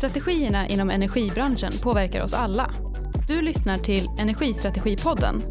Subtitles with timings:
[0.00, 2.74] Strategierna inom energibranschen påverkar oss alla.
[3.28, 5.42] Du lyssnar till Energistrategipodden.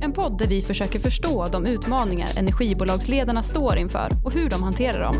[0.00, 5.02] En podd där vi försöker förstå de utmaningar energibolagsledarna står inför och hur de hanterar
[5.02, 5.16] dem.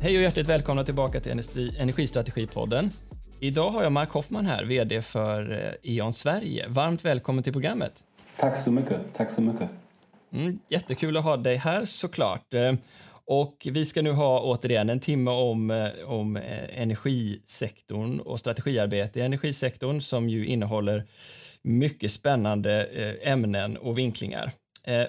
[0.00, 1.32] Hej och hjärtligt välkomna tillbaka till
[1.78, 2.90] Energistrategipodden.
[3.40, 6.68] Idag har jag Mark Hoffman här, VD för eh, E.ON Sverige.
[6.68, 7.92] Varmt välkommen till programmet.
[8.36, 9.14] Tack så mycket.
[9.14, 9.70] Tack så mycket.
[10.32, 12.54] Mm, jättekul att ha dig här såklart.
[12.54, 12.74] Eh,
[13.24, 19.20] och vi ska nu ha återigen en timme om, eh, om eh, energisektorn och strategiarbete
[19.20, 21.04] i energisektorn som ju innehåller
[21.62, 22.84] mycket spännande
[23.22, 24.52] ämnen och vinklingar.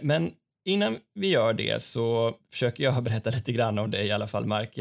[0.02, 0.32] Men
[0.66, 4.46] innan vi gör det så försöker jag berätta lite grann om dig i alla fall,
[4.46, 4.80] Mark.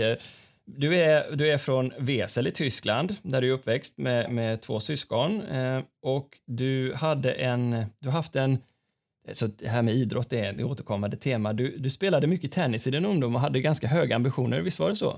[0.76, 4.80] Du är, du är från Wesel i Tyskland, där du är uppväxt med, med två
[4.80, 5.42] syskon.
[5.42, 8.59] Eh, och du hade en, du har haft en,
[9.32, 11.52] så det här med idrott är ett återkommande tema.
[11.52, 14.88] Du, du spelade mycket tennis i din ungdom och hade ganska höga ambitioner, visst var
[14.88, 15.12] det så?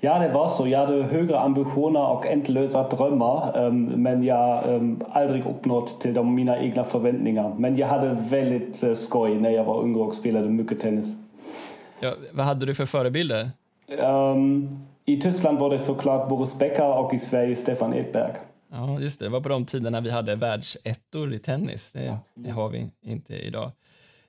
[0.00, 0.68] Ja, det var så.
[0.68, 6.34] Jag hade högre ambitioner och ändlösa drömmar, um, men jag um, aldrig uppnått till de
[6.34, 7.54] mina egna förväntningar.
[7.58, 11.16] Men jag hade väldigt uh, skoj när jag var ung och spelade mycket tennis.
[12.00, 13.50] Ja, vad hade du för förebilder?
[13.98, 18.32] Um, I Tyskland var det såklart Boris Becker och i Sverige Stefan Edberg.
[18.70, 19.24] Ja, just det.
[19.24, 21.92] Det var på de tiderna vi hade världsettor i tennis.
[21.92, 23.72] Det, det har vi inte idag.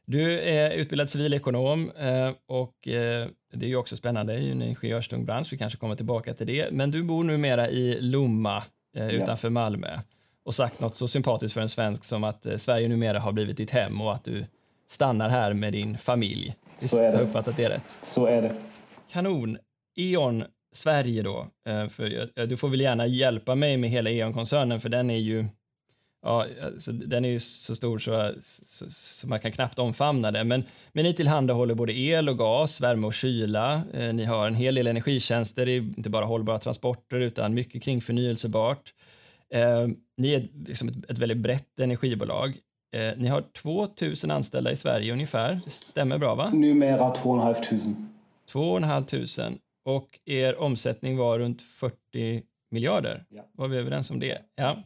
[0.06, 5.26] Du är utbildad civilekonom eh, och eh, det är ju också spännande i en ingenjörstung
[5.26, 5.54] bransch.
[5.54, 6.72] Vi kanske kommer tillbaka till det.
[6.72, 8.64] Men du bor numera i Lomma
[8.96, 9.50] eh, utanför.
[9.50, 10.00] Malmö
[10.44, 13.72] och sagt något så sympatiskt för en svensk som att Sverige numera har blivit ditt
[13.72, 14.46] hem och att du
[14.90, 16.56] stannar här med din familj.
[16.78, 17.08] Så är det.
[17.08, 17.90] Har jag uppfattat det rätt?
[17.90, 18.54] Så är det.
[19.12, 19.58] Kanon.
[19.96, 24.90] E.ON Sverige då, eh, för du får väl gärna hjälpa mig med hela E.ON-koncernen för
[24.90, 25.46] den är ju
[26.24, 30.44] Ja, alltså, den är ju så stor så, så, så, man kan knappt omfamna det.
[30.44, 33.82] Men, men ni tillhandahåller både el och gas, värme och kyla.
[33.94, 37.84] Eh, ni har en hel del energitjänster, det är inte bara hållbara transporter utan mycket
[37.84, 38.94] kring förnyelsebart.
[39.54, 39.88] Eh,
[40.18, 42.58] ni är liksom ett, ett väldigt brett energibolag.
[42.96, 46.50] Eh, ni har 2000 anställda i Sverige ungefär, det stämmer bra va?
[46.50, 47.56] Numera 2 500.
[48.52, 53.26] 2 500 och er omsättning var runt 40 miljarder.
[53.30, 53.42] Ja.
[53.54, 54.38] Var vi överens om det?
[54.56, 54.84] Ja.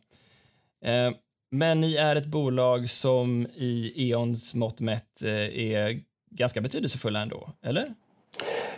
[0.86, 1.12] Eh,
[1.52, 7.50] men ni är ett bolag som i E.ONs mått mätt eh, är ganska betydelsefulla ändå,
[7.62, 7.94] eller?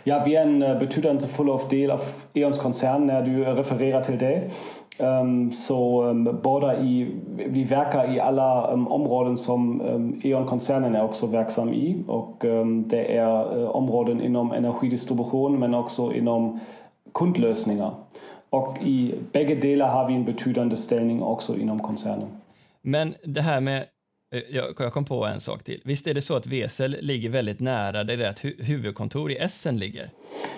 [0.04, 2.00] Ja, vi är en eh, betydelsefull del av
[2.34, 4.50] E.ONs koncern när du refererar till det.
[5.00, 10.94] Um, så um, båda i, vi verkar i alla um, ähm, områden som ähm, E.ON-koncernen
[10.94, 12.02] är också verksam i.
[12.06, 12.44] Och
[12.86, 16.60] det är uh, områden inom um energidistribution men också inom um
[17.12, 17.94] kundlösningar.
[18.50, 22.28] Och i bägge delar har vi en betydande ställning också inom um koncernen.
[22.82, 23.84] Men det här med
[24.30, 25.80] Eh, jag kom på en sak till.
[25.84, 30.10] Visst är det så att Wesel ligger väldigt nära där ert huvudkontor i Essen ligger?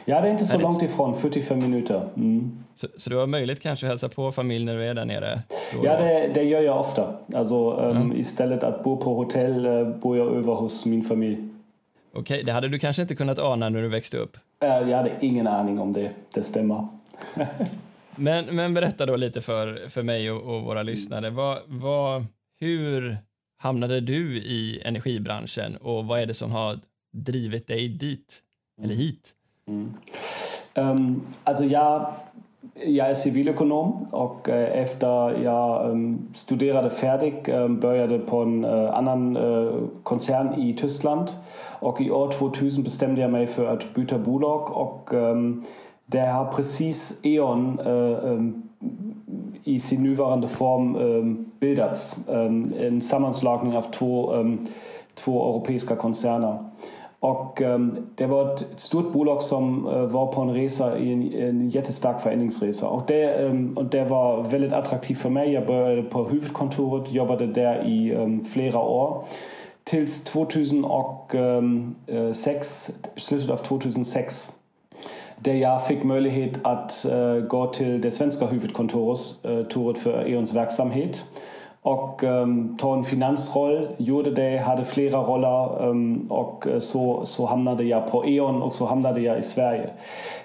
[0.05, 2.09] Ja, det är inte så är långt ifrån, 45 minuter.
[2.17, 2.59] Mm.
[2.75, 5.43] Så, så, du har möjlighet kanske att hälsa på familj när du är där nere?
[5.83, 7.15] Ja, det, det, gör jag ofta.
[7.35, 8.21] Alltså, um, mm.
[8.21, 11.37] Istället att bo på hotell uh, bor jag över hos min familj.
[12.13, 14.37] Okej, okay, det hade du kanske inte kunnat ana när du växte upp?
[14.65, 16.89] Uh, jag hade ingen aning om det, det stämmer.
[18.17, 21.31] men, men berätta då lite för, för mig och, och våra lyssnare.
[21.31, 22.27] Vad, vad,
[22.61, 23.19] hur
[23.61, 26.79] hamnade du i energibranschen och vad är det som har
[27.13, 28.39] drivit dig dit
[28.83, 29.31] eller hit?
[29.69, 29.95] Mm.
[30.75, 32.13] Um, alltså jag,
[32.87, 38.95] jag är civilekonom och uh, efter jag um, studerade färdigt um, började på en uh,
[38.95, 41.29] annan uh, koncern i Tyskland
[41.81, 45.65] och i år 2000 bestämde jag mig för att byta bolag och um,
[46.07, 47.81] det har precis E.ON
[49.65, 52.29] i sin nuvarande form bildats.
[52.29, 54.33] En sammanslagning av två,
[55.15, 56.59] två europeiska koncerner.
[57.21, 57.63] Och
[58.15, 62.89] det var ett, stort bolag som øh, var på en resa, en, en jättestark förändringsresa.
[62.89, 65.53] Och det, och det var väldigt attraktivt för mig.
[65.53, 68.17] Jag började på huvudkontoret, jobbade där i
[68.49, 69.25] flera år.
[69.85, 74.60] Tills 2006, slutet av 2006
[75.45, 80.21] där jag fick möjlighet att äh, øh, gå till det svenska huvudkontoret äh, øh, för
[80.27, 81.25] E.ONs verksamhet
[81.83, 87.47] och øh, ähm, tog en finansroll, gjorde det, hade flera roller ähm, och så, så
[87.47, 89.91] hamnade jag på E.ON och så hamnade jag i Sverige.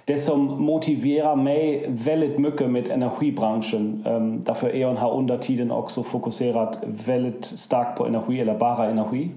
[0.08, 6.04] Det som motiverar mig väldigt mycket med energibranschen, ähm, därför E.ON har under tiden också
[6.04, 9.32] fokuserat väldigt starkt på energi eller bara energi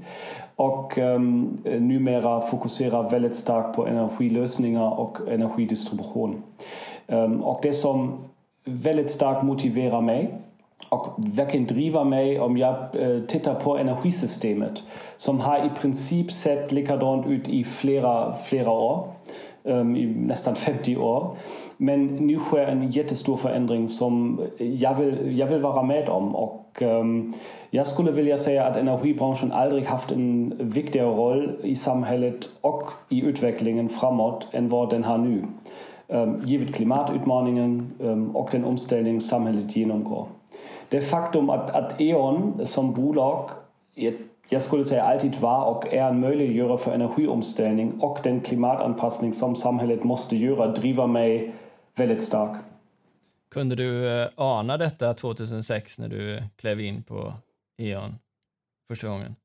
[0.58, 6.42] och um, numera fokuserar väldigt starkt på energilösningar och energidistribution.
[7.06, 8.18] Um, och det som
[8.64, 10.34] väldigt starkt motiverar mig
[10.88, 14.82] och verkligen driver mig om jag äh, tittar på energisystemet
[15.16, 19.08] som har i princip sett likadant ut i flera, flera år,
[19.64, 21.36] ähm, i nästan 50 år.
[21.76, 26.36] Men nu sker en jättestor förändring som jag vill, jag vill vara med om.
[26.36, 27.32] Och, ähm,
[27.70, 33.24] jag skulle vilja säga att energibranschen aldrig haft en viktigare roll i samhället och i
[33.24, 35.44] utvecklingen framåt än vad den har nu.
[36.08, 40.26] Ähm, givet klimatutmaningen ähm, och den omställning samhället genomgår.
[40.88, 43.50] Det faktum att, att E.ON som bolag
[44.50, 49.56] jag skulle säga alltid var och är en möjliggörare för energiomställning och den klimatanpassning som
[49.56, 51.54] samhället måste göra driver mig
[51.96, 52.56] väldigt stark.
[53.50, 57.34] Kunde du eh, ana detta 2006 när du klev in på
[57.78, 58.18] E.ON
[58.88, 59.36] första gången?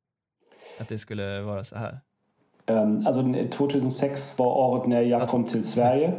[0.80, 2.00] Att det skulle vara så här?
[2.66, 6.14] Um, alltså 2006 var året när jag kom till Sverige.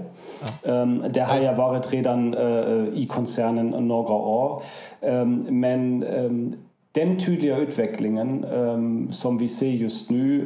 [0.65, 0.73] Ja.
[0.73, 4.63] Um, där har jag varit redan uh, i koncernen några år.
[5.01, 6.05] Um, men
[6.95, 8.47] den tydliga utvecklingen
[9.11, 10.45] som vi ser just nu,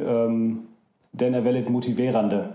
[1.11, 2.45] den är väldigt motiverande.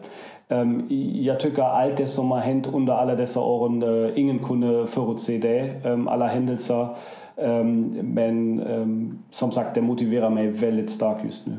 [0.49, 4.87] Um, jag tycker allt det som har hänt under alla dessa åren, uh, ingen kunde
[4.87, 6.89] förutse det, um, alla händelser.
[7.37, 11.53] Um, men som sagt, det motiverar mig väldigt starkt just nu.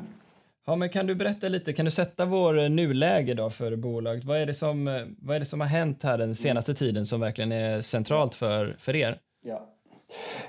[0.68, 4.26] Ja, men kan du berätta lite, kan du sätta vår eh, nuläge då för bolaget?
[4.26, 7.06] Vad är det som, eh, vad är det som har hänt här den senaste tiden
[7.06, 9.18] som verkligen är centralt för, för er?
[9.46, 9.70] Ja.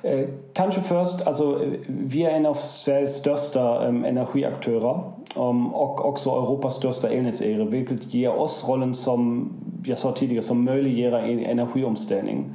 [0.02, 5.00] Eh, kanske först, alltså, vi är en av Sveriges största um, energiaktörer
[5.36, 9.48] um, och också Europas största elnätsägare, vilket ger oss rollen som,
[9.84, 12.54] jag sa tidigare, som möjliggör en energiomställning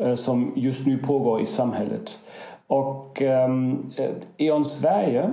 [0.00, 2.18] uh, som just nu pågår i samhället.
[2.66, 3.92] Och um,
[4.36, 5.30] E.ON Sverige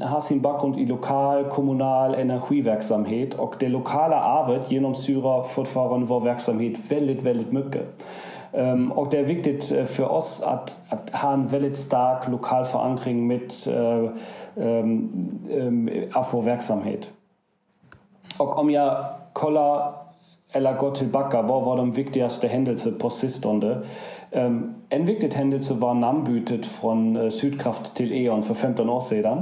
[0.00, 6.78] har sin bakgrund i lokal, kommunal energiverksamhet och det lokala arvet genomsyrar fortfarande vår verksamhet
[6.88, 8.04] väldigt, väldigt mycket.
[8.52, 13.66] Ähm, auch der Victed äh, für uns hat, hat Hahn Vellet stark lokal verankern mit
[13.66, 14.10] äh,
[14.56, 17.12] ähm, ähm, Afro-Wirksamkeit.
[18.38, 20.06] Auch om ja Koller
[20.52, 23.82] eller går wo ähm, war var de viktigaste händelser på sistone?
[24.32, 29.38] Ähm, en viktig händelse var namnbytet von äh, Sydkraft till E.ON för 15 år sedan.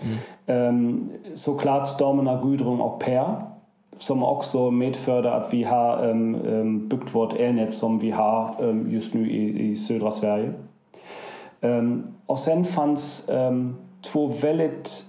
[0.00, 0.18] Mm.
[0.46, 3.51] Ähm, så klart stormen av Gudrun Per
[3.96, 9.14] som också medförde att vi har um, byggt vårt elnät som vi har ähm, just
[9.14, 10.52] nu i, i södra Sverige.
[12.26, 13.30] Och sen fanns
[14.02, 15.04] två väldigt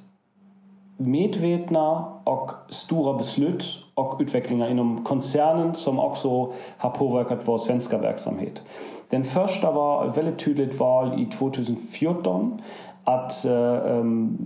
[0.97, 8.63] medvetna och stora beslut och utvecklingar inom koncernen som också har påverkat vår svenska verksamhet.
[9.09, 12.61] Den första var ett väldigt tydligt val i 2014
[13.03, 14.37] att, äh, ähm,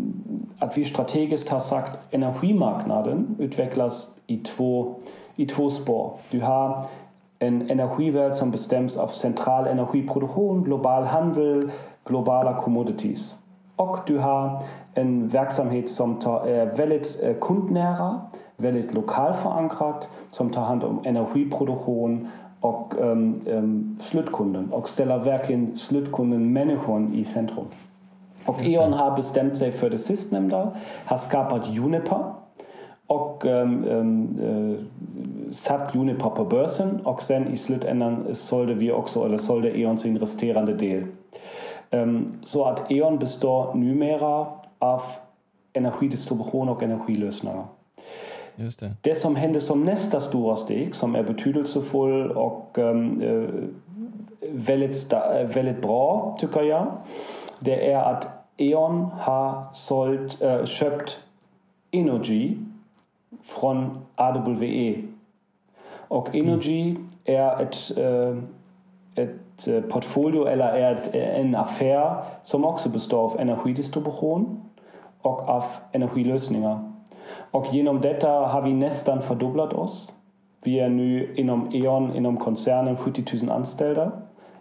[0.59, 4.95] att vi strategiskt har sagt energimarknaden utvecklas i två,
[5.35, 6.13] i två spår.
[6.31, 6.85] Du har
[7.39, 11.71] en energivärld som bestäms av central energiproduktion, global handel,
[12.05, 13.37] globala commodities.
[13.75, 14.63] Och du har
[14.93, 18.19] en verksamhet som är äh, väldigt äh, kundnära,
[18.55, 22.27] väldigt lokal förankrat, som tar hand um om energiproduktion
[22.59, 27.65] och um, um, slutkunden och ställer verkligen slutkunden, människan, i centrum.
[28.47, 30.71] Och E.ON har bestämt sig för det sistnämnda,
[31.05, 32.23] har skapat Juniper
[33.07, 34.87] och um, um,
[35.51, 40.19] satt Juniper på börsen och sen i slutändan sålde vi också, eller sålde E.ON sin
[40.19, 41.03] resterande del.
[41.91, 44.47] Um, så att E.ON består numera
[44.79, 45.01] av
[45.73, 47.65] energidistribution och energilösningar.
[48.55, 48.91] Just det.
[49.01, 53.23] det som händer som nästa stora steg, som är betydelsefull och um,
[54.51, 55.13] väldigt,
[55.53, 56.87] väldigt bra, tycker jag,
[57.59, 61.23] det är att E.ON har sålt, äh, köpt
[61.91, 62.57] Energy
[63.41, 65.03] från AWE.
[66.07, 67.07] Och Energy mm.
[67.25, 68.37] är ett, äh,
[69.23, 74.61] ett portfolio eller är ett, en affär som också består av energidistribution
[75.21, 76.91] och av energilösningar.
[77.51, 80.13] Och genom detta har vi nästan fördubblat oss.
[80.63, 84.11] Vi är nu inom E.ON, inom koncernen 70 000 anställda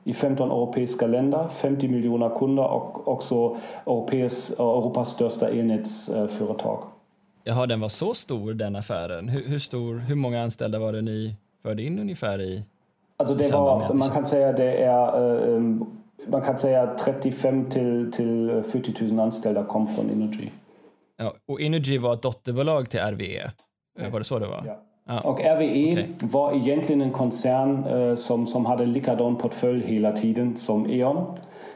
[0.06, 6.82] i 15 europeiska länder, 50 miljoner kunder och också Europas, Europas största elnätsföretag.
[7.44, 9.28] Jaha, den var så stor den affären.
[9.28, 12.64] Hur, hur, stor, hur många anställda var det ni förde in ungefär i?
[13.16, 15.82] Alltså det var, man kan säga det är uh,
[16.26, 20.48] man kan säga 35 till, till 40 000 anställda kom från Energy.
[21.16, 23.50] Ja, och Energy var ett dotterbolag till RWE.
[24.10, 24.62] Var det så det var?
[24.66, 24.82] Ja.
[25.08, 26.04] Ah, och RWE okay.
[26.20, 31.24] var egentligen en koncern uh, som, som hade likadan portfölj hela tiden som E.ON.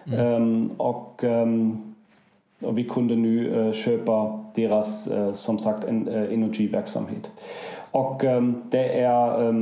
[0.05, 0.27] Mm.
[0.27, 1.95] Um, och, um,
[2.63, 7.33] och, vi kunde nu uh, köpa deras, uh, som sagt, en, energiverksamhet.
[7.91, 9.55] Och um, det är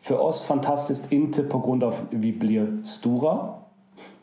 [0.00, 3.38] för oss fantastiskt inte på grund av vi blir stora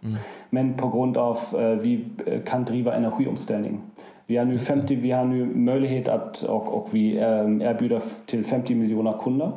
[0.03, 0.17] Mm.
[0.49, 2.05] Men på grund av uh, vi
[2.45, 3.79] kan driva energiomställning.
[4.27, 8.45] Vi har nu, 50, vi har nu möjlighet att, och, och vi um, erbjuder till
[8.45, 9.51] 50 miljoner kunder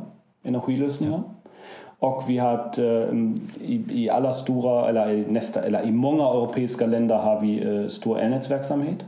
[0.44, 1.22] energilösningar.
[1.98, 6.86] Och vi har um, i, i, alla stora, eller i, nästa, eller i många europeiska
[6.86, 9.06] länder har vi uh, stor elnätsverksamhet.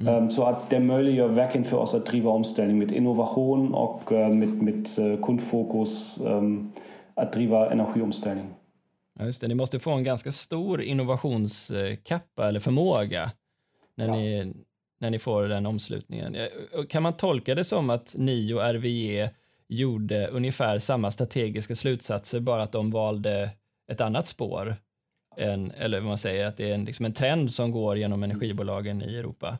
[0.00, 0.14] Mm.
[0.14, 4.28] Um, så att det möjliggör verkligen för oss att driva omställning med innovation och uh,
[4.28, 6.18] med, med uh, kundfokus
[7.14, 8.46] att driva energiomställning.
[9.18, 9.48] Ja, just det.
[9.48, 13.30] Ni måste få en ganska stor innovationskappa eller förmåga
[13.96, 14.14] när, ja.
[14.14, 14.52] ni,
[15.02, 16.34] när ni får den omslutningen.
[16.34, 16.48] Eh,
[16.88, 19.30] kan man tolka det som att ni och RWE
[19.68, 23.50] gjorde ungefär samma strategiska slutsatser, bara att de valde
[23.92, 24.76] ett annat spår?
[25.36, 28.22] En, eller vad man säger, att det är en, liksom en trend som går genom
[28.22, 29.58] energibolagen i Europa?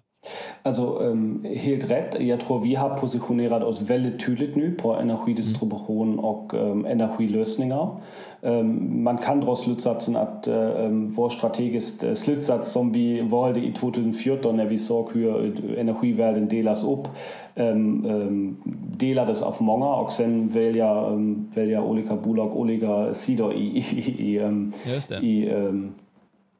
[0.62, 2.16] Also ähm, helt rätt.
[2.20, 8.00] Jag tror vi har positionerat oss väldigt tydligt nu på energidistribution och ähm, energilösningar.
[8.42, 14.56] Ähm, man kan dra slutsatsen att ähm, vår strategiska slutsats som vi valde i 2014
[14.56, 17.08] när vi såg hur energivärlden delas upp
[17.54, 18.56] ähm, ähm,
[18.98, 23.78] delades av många och sen välja, ähm, välja olika bolag olika sidor i,
[24.18, 24.38] i,
[25.20, 25.50] i, i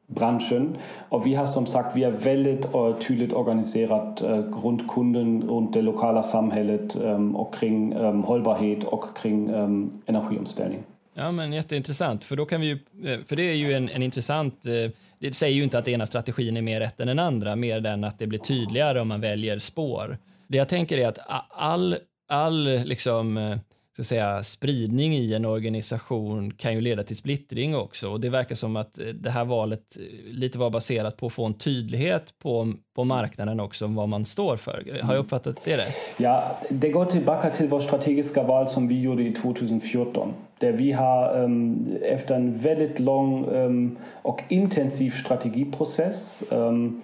[0.07, 0.77] branschen.
[1.09, 2.67] Och vi har som sagt vi är väldigt
[3.07, 8.83] tydligt organiserat äh, äh runt kunden, runt det lokala samhället ähm, och kring ähm, hållbarhet
[8.83, 10.83] och kring ähm, energiomställning.
[11.13, 12.79] Ja, men jätteintressant, för då kan vi ju,
[13.11, 16.05] eh, för det är ju en, en intressant, eh, det säger ju inte att ena
[16.05, 19.21] strategin är mer rätt än den andra, mer den att det blir tydligare om man
[19.21, 20.17] väljer spår.
[20.47, 21.19] Det jag tänker är att
[21.49, 23.57] all, all liksom eh,
[23.93, 28.55] ska säga, spridning i en organisation kan ju leda till splittring också och det verkar
[28.55, 32.33] som att eh, det här valet eh, lite var baserat på att få en tydlighet
[32.39, 35.01] på, på marknaden också om vad man står för.
[35.03, 35.95] Har jag uppfattat det rätt?
[36.17, 40.91] Ja, det går tillbaka till vår strategiska val som vi gjorde i 2014 där vi
[40.91, 47.01] har um, efter en väldigt lång um, och intensiv strategiprocess um,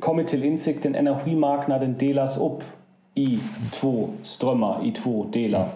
[0.00, 2.62] kommit till insikten energimarknaden delas upp
[3.16, 3.38] i
[3.72, 5.66] två strömmar, i två delar.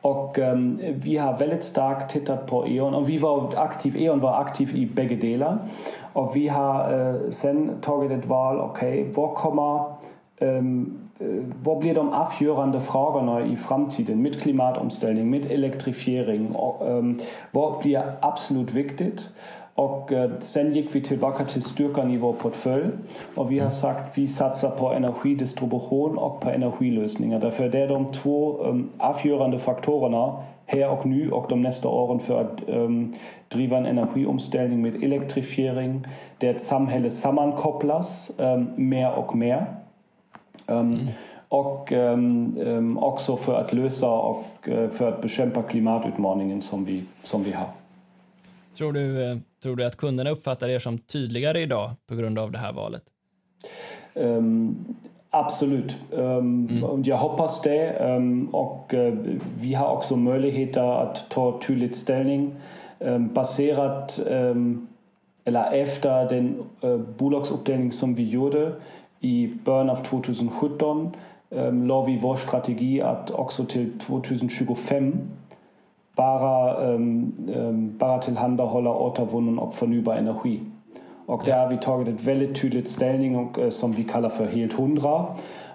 [0.00, 4.40] Och um, vi har väldigt starkt tittat på E.ON och vi var aktiv, E.ON var
[4.40, 5.58] aktiv i bägge delar.
[6.12, 9.84] Och vi har uh, sen tagit ett val, okej, okay, vad kommer
[10.40, 10.98] um,
[11.62, 16.54] vad blir de avgörande frågorna i framtiden med klimatomställning, med elektrifiering?
[16.54, 17.18] Och, um,
[17.50, 19.30] vad blir absolut viktigt?
[19.76, 22.90] Och eh, sen gick vi tillbaka till styrkan i vår portfölj
[23.34, 27.40] och vi har sagt vi satsar på energidistribution och på energilösningar.
[27.40, 32.18] Därför det är de två um, avgörande faktorerna här och nu och de nästa åren
[32.18, 33.14] för att um,
[33.48, 36.06] driva en energiomställning med elektrifiering,
[36.38, 39.66] där ett samhälle sammankopplas um, mer och mer.
[40.66, 41.06] Um, mm.
[41.48, 41.92] Och
[43.08, 47.66] också för att lösa och uh, för att bekämpa klimatutmaningen som vi, som vi har.
[48.76, 52.52] Tror du, eh, tror du att kunderna uppfattar er som tydligare idag på grund av
[52.52, 53.02] det här valet?
[54.14, 54.84] Um,
[55.30, 55.96] absolut.
[56.10, 57.02] Um, mm.
[57.02, 57.98] Jag hoppas det.
[58.00, 59.14] Um, och uh,
[59.60, 62.54] vi har också möjligheter att ta tydligt ställning
[63.34, 64.20] baserat
[65.46, 68.72] eller efter den uh, bolagsuppdelning som vi gjorde
[69.20, 71.16] i början av 2017
[71.50, 75.14] um, la vi vår strategi att också till 2025
[76.16, 80.60] bara, um, um, bara tillhandahålla återvunnen och förnybar energi.
[81.26, 84.72] Och där har vi tagit väldigt tydligt ställning och, uh, som vi kallar för helt
[84.72, 85.26] hundra.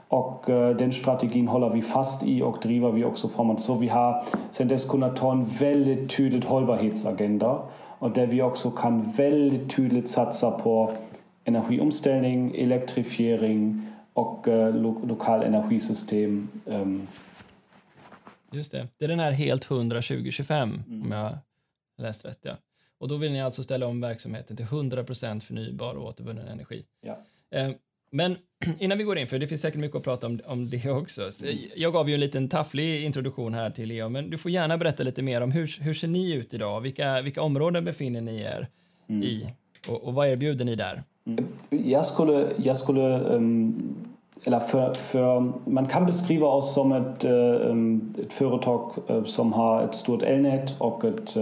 [0.07, 3.61] Och uh, den strategin håller vi fast i och driver vi också framåt.
[3.61, 7.59] Så vi har sen dess kunnat ta en väldigt tydlig hållbarhetsagenda
[7.99, 10.91] och där vi också kan väldigt tydligt satsa på
[11.45, 13.81] energiomställning, elektrifiering
[14.13, 16.47] och uh, lo lokal energisystem.
[16.65, 17.07] Um,
[18.51, 18.87] Just det.
[18.97, 21.01] Det är den här helt 100 2025 mm.
[21.01, 21.37] om jag
[21.97, 22.39] läst rätt.
[22.41, 22.57] Ja.
[22.97, 26.85] Och då vill ni alltså ställa om verksamheten till 100% förnybar och återvunnen energi.
[27.01, 27.17] Ja.
[27.51, 27.71] Eh,
[28.11, 28.35] men
[28.79, 31.31] innan vi går in, för det finns säkert mycket att prata om, om det också.
[31.31, 34.77] Så jag gav ju en liten tafflig introduktion här till Leo, men du får gärna
[34.77, 36.81] berätta lite mer om hur, hur ser ni ut idag?
[36.81, 38.67] Vilka, vilka områden befinner ni er
[39.09, 39.23] mm.
[39.23, 39.53] i?
[39.87, 41.03] Och, och vad erbjuder ni där?
[41.25, 41.45] Mm.
[41.69, 44.00] Jag skulle, jag skulle um
[44.43, 48.91] eller för, för, man kan beskriva oss som ett, ett företag
[49.25, 51.37] som har ett stort elnät och ett,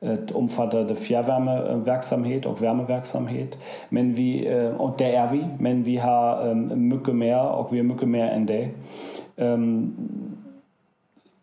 [0.00, 3.58] ett omfattande fjärrvärmeverksamhet och värmeverksamhet.
[3.88, 8.08] Men vi, och det är vi, men vi har mycket mer och vi är mycket
[8.08, 8.68] mer än det.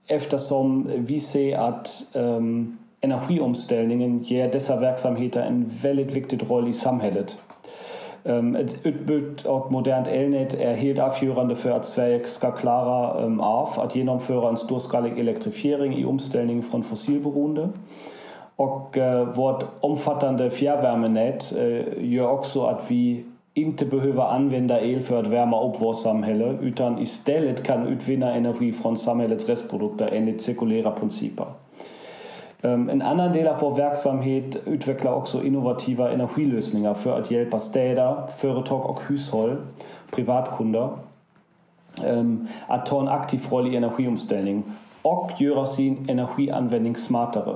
[0.08, 1.90] Eftersom vi ser att
[3.02, 7.38] energiomställningen ger dessa verksamheter en väldigt viktig roll i samhället.
[8.26, 8.84] Ähm, et
[10.08, 15.18] elnet er hielt afjörende für Zwerg ska klarer ähm, af, at jenom förer ans durskalig
[15.18, 17.70] elektrifiering i umstellning von fossilberuhende.
[18.56, 25.20] Och äh, vårt omfattande fjärrvärmenät äh, gör också att vi inte behöver använda el för
[25.20, 31.61] att värma upp vårt samhälle kann istället kan utvinna energi från samhällets restprodukter enligt.
[32.62, 38.86] En annan del av vår verksamhet utvecklar också innovativa energilösningar för att hjälpa städer, företag
[38.86, 39.58] och hushåll,
[40.12, 40.90] privatkunder,
[42.68, 44.64] att ta en aktiv roll i energiomställning
[45.02, 47.56] och göra sin energianvändning smartare.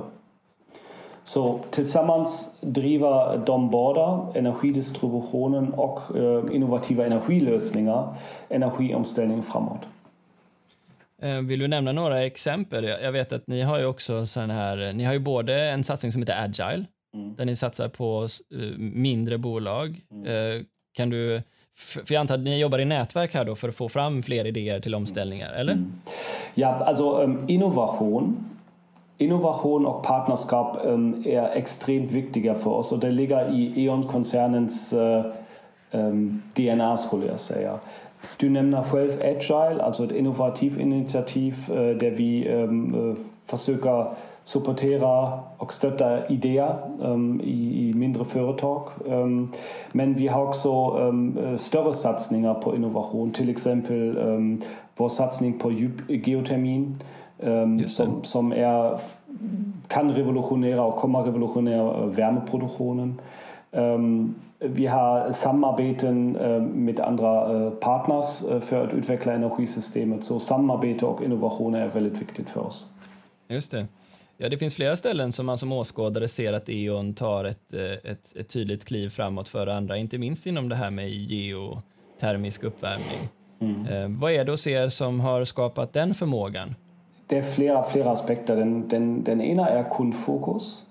[1.24, 8.08] Så tillsammans driver de båda, energidistributionen och äh, innovativa energilösningar,
[8.48, 9.88] energiomställningen framåt.
[11.22, 12.84] Eh, vill du nämna några exempel?
[12.84, 16.12] Jag vet att ni har ju också sån här, ni har ju både en satsning
[16.12, 17.34] som heter Agile, mm.
[17.36, 20.00] där ni satsar på eh, mindre bolag.
[20.10, 20.26] Mm.
[20.26, 20.62] Eh,
[20.96, 21.42] kan du,
[21.76, 24.44] för jag antar att ni jobbar i nätverk här då för att få fram fler
[24.44, 25.72] idéer till omställningar, eller?
[25.72, 25.92] Mm.
[26.54, 28.46] Ja, alltså um, innovation
[29.18, 34.94] Innovation och partnerskap um, är extremt viktiga för oss och det ligger i E.ON-koncernens
[35.90, 37.78] um, DNA skulle jag säga.
[38.36, 40.86] Du nämner själv Agile, alltså ett innovativ äh,
[41.96, 43.16] där vi ähm, äh,
[43.46, 44.06] försöker
[44.44, 48.88] supportera och stötta idéer ähm, i, i, mindre företag.
[49.06, 49.48] Ähm,
[49.92, 54.60] men vi har också äh, större satsningar på innovation, till exempel ähm,
[54.96, 55.72] vår satsning på
[56.08, 57.02] geotermin
[57.40, 58.98] ähm, som, som är,
[59.88, 63.20] kan revolutionera och kommer revolutionera värmeproduktionen.
[63.72, 70.24] Ähm, vi har samarbeten äh, mit andra äh, partners äh, för att utveckla energisystemet.
[70.24, 72.90] Så samarbete och innovation är väldigt viktigt för oss.
[73.48, 73.86] Just det.
[74.36, 77.72] Ja, det finns flera ställen som man som åskådare ser att E.ON tar ett,
[78.04, 83.28] ett, ett tydligt kliv framåt för andra, inte minst inom det här med geotermisk uppvärmning.
[83.60, 84.20] Mm.
[84.20, 86.74] Vad är det hos er som har skapat den förmågan?
[87.26, 88.56] Det är flera, flera aspekter.
[88.56, 90.85] Den, den, den ena är kundfokus.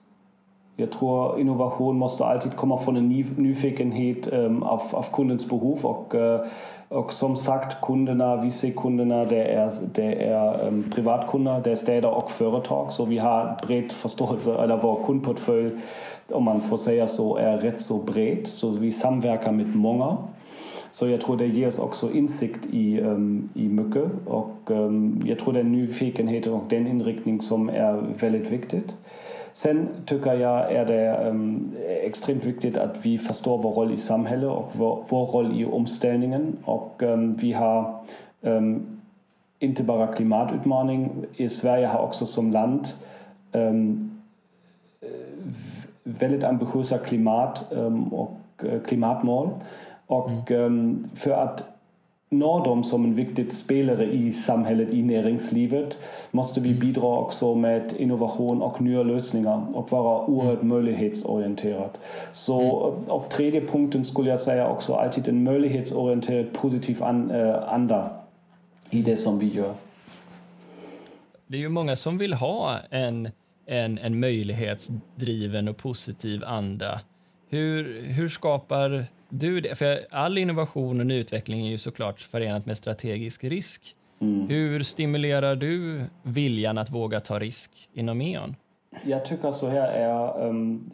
[0.77, 6.15] Jag tror innovation måste alltid komma från en nyfikenhet um, auf, auf kundens behov och,
[6.15, 11.76] uh, som sagt kunderna, vi ser kunderna, det är, det är um, privatkunder, det är
[11.76, 12.93] städer och företag.
[12.93, 15.71] Så vi har bred förståelse, eller vår kundportfölj,
[16.32, 18.47] om man får säga så, är rätt så bred.
[18.47, 20.17] Så vi samverkar med många.
[20.91, 25.39] Så jag tror det ger oss också insikt i, um, i mycket och um, jag
[25.39, 28.95] tror det är nyfikenhet den inriktning som är väldigt viktigt.
[29.56, 34.50] Sen tycker jag är det um, extremt viktigt att vi förstår vår roll i samhället
[34.50, 36.58] och vår, vår roll i omställningen.
[36.65, 38.04] Och um, vi har
[38.41, 38.86] um,
[39.60, 42.88] inte bara klimatutmaning, i Sverige har också som land
[46.04, 47.72] väldigt ambitiösa klimat
[48.12, 49.50] och eh, klimatmål.
[50.08, 51.10] Och mm.
[51.13, 51.75] för att
[52.39, 55.98] dem som en viktig spelare i samhället, i näringslivet,
[56.32, 56.80] måste vi mm.
[56.80, 60.67] bidra också med innovation och nya lösningar och vara oerhört mm.
[60.67, 62.00] möjlighetsorienterat.
[62.32, 63.10] Så, mm.
[63.10, 68.10] och tredje punkten skulle jag säga också alltid en möjlighetsorienterad positiv an, äh, anda
[68.89, 69.74] i det som vi gör.
[71.48, 73.30] Det är ju många som vill ha en,
[73.65, 77.02] en, en möjlighetsdriven och positiv anda.
[77.50, 79.76] Hur, hur skapar du?
[79.76, 83.96] För all innovation och utveckling är ju såklart förenat med strategisk risk.
[84.22, 84.48] Mm.
[84.50, 88.56] Hur stimulerar du viljan att våga ta risk inom E.ON?
[89.04, 90.92] Jag tycker så här är um,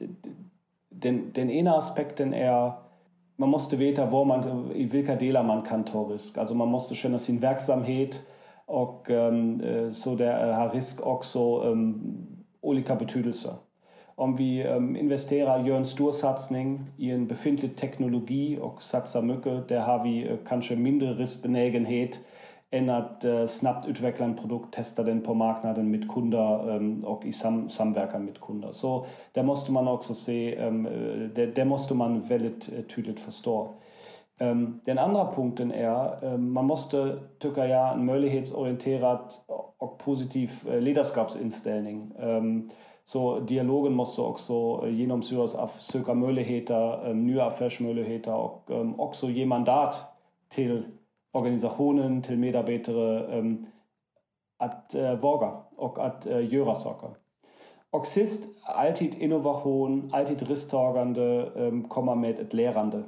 [0.89, 2.71] den, den ena aspekten är
[3.37, 6.37] man måste veta var man, i vilka delar man kan ta risk.
[6.37, 8.21] Alltså man måste känna sin verksamhet
[8.65, 9.61] och um,
[9.93, 12.17] så där har risk också um,
[12.61, 13.53] olika betydelser
[14.21, 19.79] om vi um, ähm, investerer Jørn Stursatsning i en befintlig teknologi og satser mye, der
[19.81, 22.19] har vi uh, äh, kanskje mindre riskbenägenhet
[22.71, 27.03] enn at uh, äh, snabbt utvikle en produkt, teste den på markedet med kunder um,
[27.03, 28.71] og i sam samverkan med kunder.
[28.71, 29.05] Så
[29.35, 30.87] der måste man også se, um,
[31.35, 32.51] der, der måste man veldig
[32.87, 33.73] tydelig forstå.
[34.41, 40.79] Ähm, den Punkt, Punkten eher, äh, man musste Tücker ja ein möglichkeitsorientierat, auch positiv äh,
[40.79, 42.11] Leaderskapsinstelling.
[42.19, 42.69] Ähm,
[43.11, 50.05] så dialogen måste också genomsyras av söka möjligheter, nya affärsmöjligheter och också ge mandat
[50.49, 50.83] till
[51.31, 53.43] organisationen, till medarbetare
[54.59, 57.09] att våga och att göra saker.
[57.89, 61.51] Och sist, alltid innovation, alltid risktagande,
[61.89, 63.03] komma med ett lärande.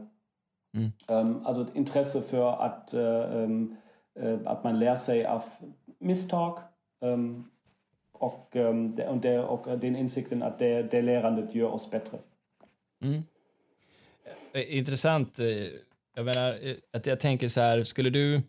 [0.77, 0.91] Mm.
[1.07, 2.93] Um, alltså ett intresse för att,
[4.45, 5.43] att man lär sig av
[5.99, 6.57] misstag
[8.23, 12.17] och, um, och, det, och den insikten att det, det lärandet gör oss bättre.
[13.03, 13.23] Mm.
[14.53, 15.39] Eh, intressant.
[15.39, 15.45] Eh,
[16.15, 18.41] jag menar, eh, att jag tänker så här, skulle du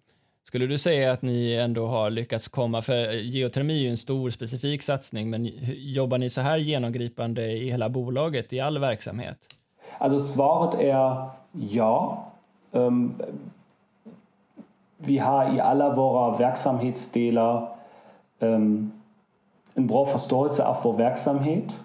[0.46, 4.30] Skulle du säga att ni ändå har lyckats komma, för geotermi är ju en stor
[4.30, 9.38] specifik satsning, men jobbar ni så här genomgripande i hela bolaget, i all verksamhet?
[9.98, 12.24] Alltså svaret är ja.
[12.72, 13.14] Um,
[14.98, 17.68] vi har i alla våra verksamhetsdelar
[18.38, 18.92] um,
[19.74, 21.80] en bra förståelse av vår verksamhet.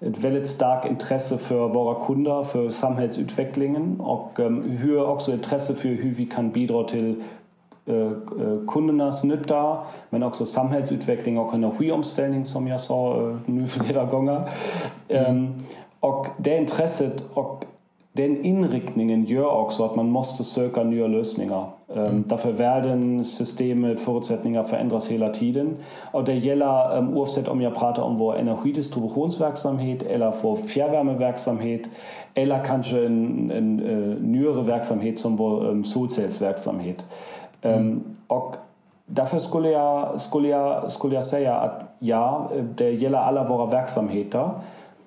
[0.00, 5.88] Ett väldigt starkt intresse för våra kunder, för samhällsutvecklingen och um, hur också intresse för
[5.88, 7.22] hur vi kan bidra till
[7.88, 8.12] uh,
[8.68, 9.78] kundernas nytta
[10.10, 14.48] men också samhällsutveckling och energiomställning som jag sa uh, nu flera gånger.
[15.08, 15.36] Mm.
[15.36, 15.62] Um,
[16.00, 17.64] och det intresset och
[18.12, 21.64] den inriktningen gör också att man måste söka nya lösningar.
[21.94, 22.24] Mm.
[22.26, 25.76] Därför werden systemet, förutsättningar förändras hela tiden.
[26.12, 31.90] Och det gäller um, oavsett om jag pratar om vår energidistributionsverksamhet eller vår fjärrvärmeverksamhet
[32.34, 37.06] eller kanske en, en uh, nyare verksamhet som vår um, solcellsverksamhet.
[37.62, 38.04] Mm.
[38.26, 38.56] och
[39.06, 44.50] därför skulle jag, skulle, jag, skulle jag säga att ja, det gäller alla våra verksamheter.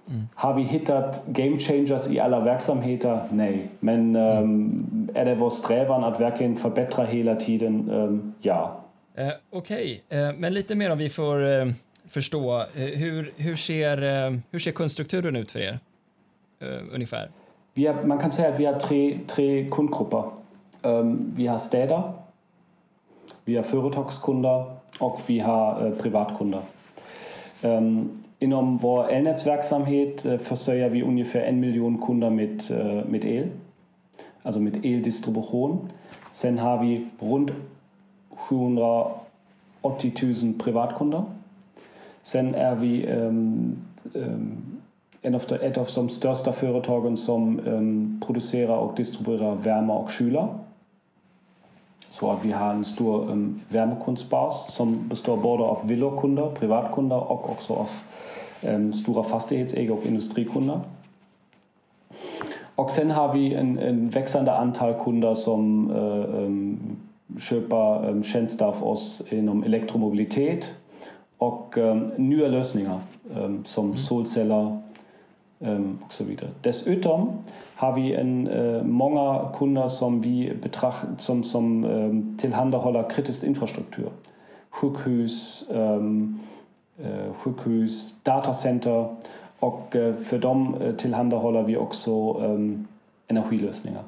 [0.07, 0.27] Mm.
[0.33, 3.19] Har vi hittat game changers i alla verksamheter?
[3.31, 3.69] Nej.
[3.79, 7.89] Men um, är det vår strävan att verkligen förbättra hela tiden?
[7.89, 8.79] Um, ja.
[9.15, 10.19] Eh, Okej, okay.
[10.19, 11.65] eh, men lite mer om vi får eh,
[12.07, 12.59] förstå.
[12.59, 15.79] Eh, hur, hur, ser, eh, hur ser kundstrukturen ut för er?
[16.61, 17.29] Eh, ungefär.
[17.73, 20.23] Vi har, man kan säga att vi har tre, tre kundgrupper.
[20.81, 22.03] Um, vi har städer,
[23.45, 26.61] vi har företagskunder och vi har privatkunder.
[27.63, 33.51] Um, enorm war Elnetzwerksamhet äh, versøger vi ungefähr 1 Million Kunden mit, äh, mit El,
[34.43, 35.89] also mit El-Distribution.
[36.31, 37.53] Sen har vi rund
[38.49, 41.23] 780.000 Privatkunden.
[42.23, 43.77] Sen er vi ähm,
[44.15, 44.79] ähm,
[45.21, 50.49] en av, et av som största företagen som ähm, producerar och distribuerar värme och kyla.
[52.13, 57.73] Så vi har en stor um, värmekundsbas som består både av villakunder, privatkunder och också
[57.73, 57.89] av
[58.61, 60.79] ähm, stora fastighetsägare och industrikunder.
[62.75, 66.79] Och sen har vi en, en växande antal kunder som äh, ähm,
[67.39, 70.75] köper ähm, tjänster av oss inom elektromobilitet
[71.37, 72.99] och ähm, nya lösningar
[73.35, 73.97] ähm, som mm.
[73.97, 74.77] solceller
[75.63, 76.49] ähm, så vidare.
[76.63, 77.29] Dessutom
[77.75, 84.09] har vi en, äh, många kunder som vi betraktar som, som ähm, tillhandahåller kritisk infrastruktur.
[84.69, 86.39] Sjukhus, ähm,
[86.97, 89.15] Eh, sjukhus, datacenter
[89.59, 92.35] och eh, för dem eh, tillhandahåller vi också
[93.27, 94.03] energilösningar.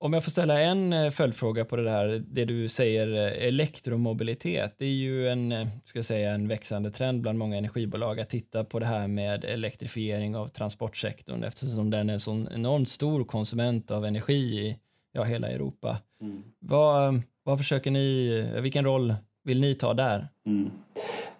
[0.00, 3.08] Om jag får ställa en följdfråga på det där, det du säger
[3.48, 4.74] elektromobilitet.
[4.78, 8.64] Det är ju en, ska jag säga, en växande trend bland många energibolag att titta
[8.64, 13.90] på det här med elektrifiering av transportsektorn eftersom den är en sån enormt stor konsument
[13.90, 14.78] av energi i
[15.12, 15.96] ja, hela Europa.
[16.22, 16.42] Mm.
[16.58, 20.28] Vad, vad försöker ni, vilken roll vill ni ta där?
[20.46, 20.70] Mm.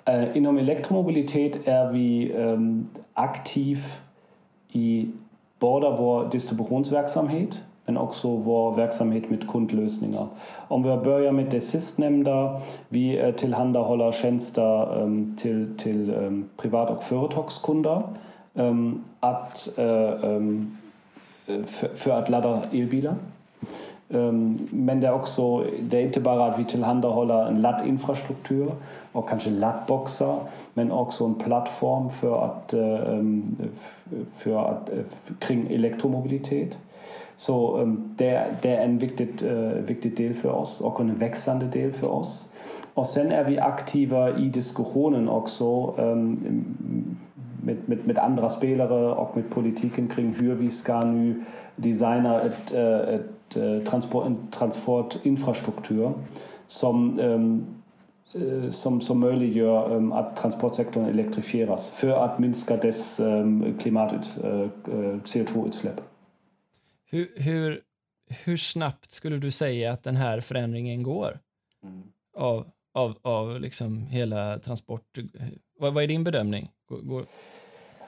[0.05, 3.79] Äh, inom elektromobilitet är vi ähm, aktiv
[4.73, 5.09] i
[5.59, 10.27] både vår distributionsverksamhet men också vår verksamhet med kundlösningar.
[10.69, 16.91] Om vi börjar med det sistnämnda, vi äh, tillhandahåller tjänster ähm, till, till ähm, privat
[16.91, 18.03] och företagskunder
[18.55, 19.85] ähm, att, äh,
[20.25, 20.79] ähm,
[21.67, 22.63] för, för att ladda.
[24.11, 28.73] Ähm, men det är också, det är inte bara att vi tillhandahåller en laddinfrastruktur
[29.13, 30.39] och kanske laddboxar
[30.75, 32.75] men också en plattform för att,
[34.33, 34.99] för att, äh,
[35.39, 36.79] kring elektromobilitet.
[37.39, 41.67] Så um, det, det är en viktig, uh, viktig del för oss och en växande
[41.67, 42.53] del för oss.
[42.95, 46.65] Och sen är vi aktiva i diskussionen också um,
[47.63, 51.45] med, mit, mit andra spelare och med politiken kring hur vi ska nu
[51.77, 56.13] designa ett, uh, ett uh, transport, transportinfrastruktur
[56.67, 57.67] som, um,
[58.71, 64.67] som, som möjliggör um, att transportsektorn elektrifieras för att minska dess um, klimat, uh,
[65.25, 66.08] CO2-utsläpp.
[67.11, 67.81] Hur, hur,
[68.45, 71.39] hur snabbt skulle du säga att den här förändringen går?
[71.85, 72.03] Mm.
[72.37, 75.19] Av, av, av liksom hela transport...
[75.79, 76.71] Vad, vad är din bedömning?
[76.89, 77.25] Går, går...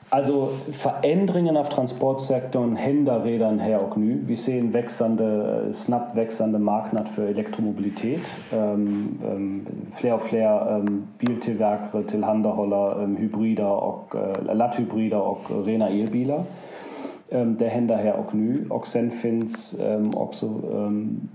[0.08, 0.48] Also
[0.84, 4.24] Veränderungen auf Transportsektorn händer redan här och nu.
[4.26, 8.20] Vi ser en växande, snabbt växande marknad för elektromobilitet.
[8.52, 15.88] Um, um, fler och fler um, biltillverkare tillhandahåller um, hybrider och uh, laddhybrider och rena
[15.88, 16.44] elbilar.
[17.58, 18.66] Det händer här och nu.
[18.70, 21.28] Och sen finns um, också um,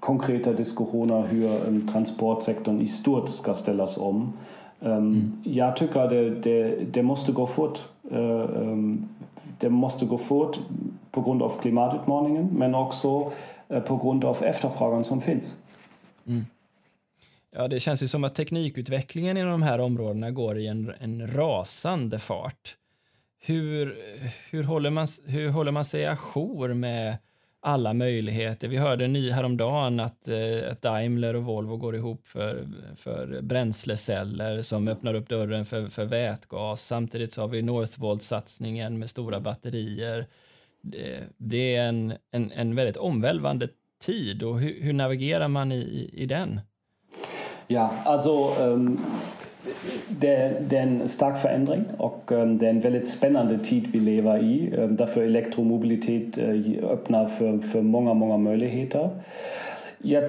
[0.00, 4.32] konkreta diskussioner hur um, transportsektorn i stort ska ställas om.
[4.80, 5.32] Ähm, mm.
[5.44, 7.82] Jag tycker det, det, det måste gå fort.
[8.10, 9.08] Äh, ähm,
[9.58, 10.58] det måste gå fort
[11.10, 13.32] på grund av klimatutmaningen men också
[13.68, 15.56] äh, på grund av efterfrågan som finns.
[16.26, 16.44] Mm.
[17.56, 21.26] Ja, det känns ju som att teknikutvecklingen inom de här områdena går i en, en
[21.26, 22.76] rasande fart.
[23.44, 23.96] Hur,
[24.50, 27.16] hur, håller man, hur håller man sig ajour med
[27.60, 28.68] alla möjligheter?
[28.68, 34.62] Vi hörde ny häromdagen att, eh, att Daimler och Volvo går ihop för, för bränsleceller
[34.62, 36.86] som öppnar upp dörren för, för vätgas.
[36.86, 40.26] Samtidigt så har vi Northvolt-satsningen med stora batterier.
[40.82, 43.68] Det, det är en, en, en väldigt omvälvande
[44.04, 46.60] tid och hur, hur navigerar man i, i den?
[47.66, 48.98] Ja, alltså um,
[50.08, 53.98] det, det, är en stark förändring och um, det är en väldigt spännande tid vi
[53.98, 54.76] lever i.
[54.76, 59.10] Um, därför elektromobilitet uh, öppnar för, för många, många möjligheter.
[59.98, 60.24] Jag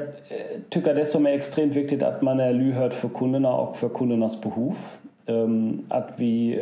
[0.69, 4.41] tycker det som är extremt viktigt att man är lyhörd för kunderna och för kundernas
[4.41, 4.77] behov.
[5.25, 6.59] Um, att vi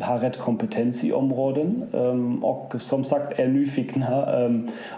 [0.00, 1.82] har rätt kompetens i områden
[2.42, 4.24] och som sagt är nyfikna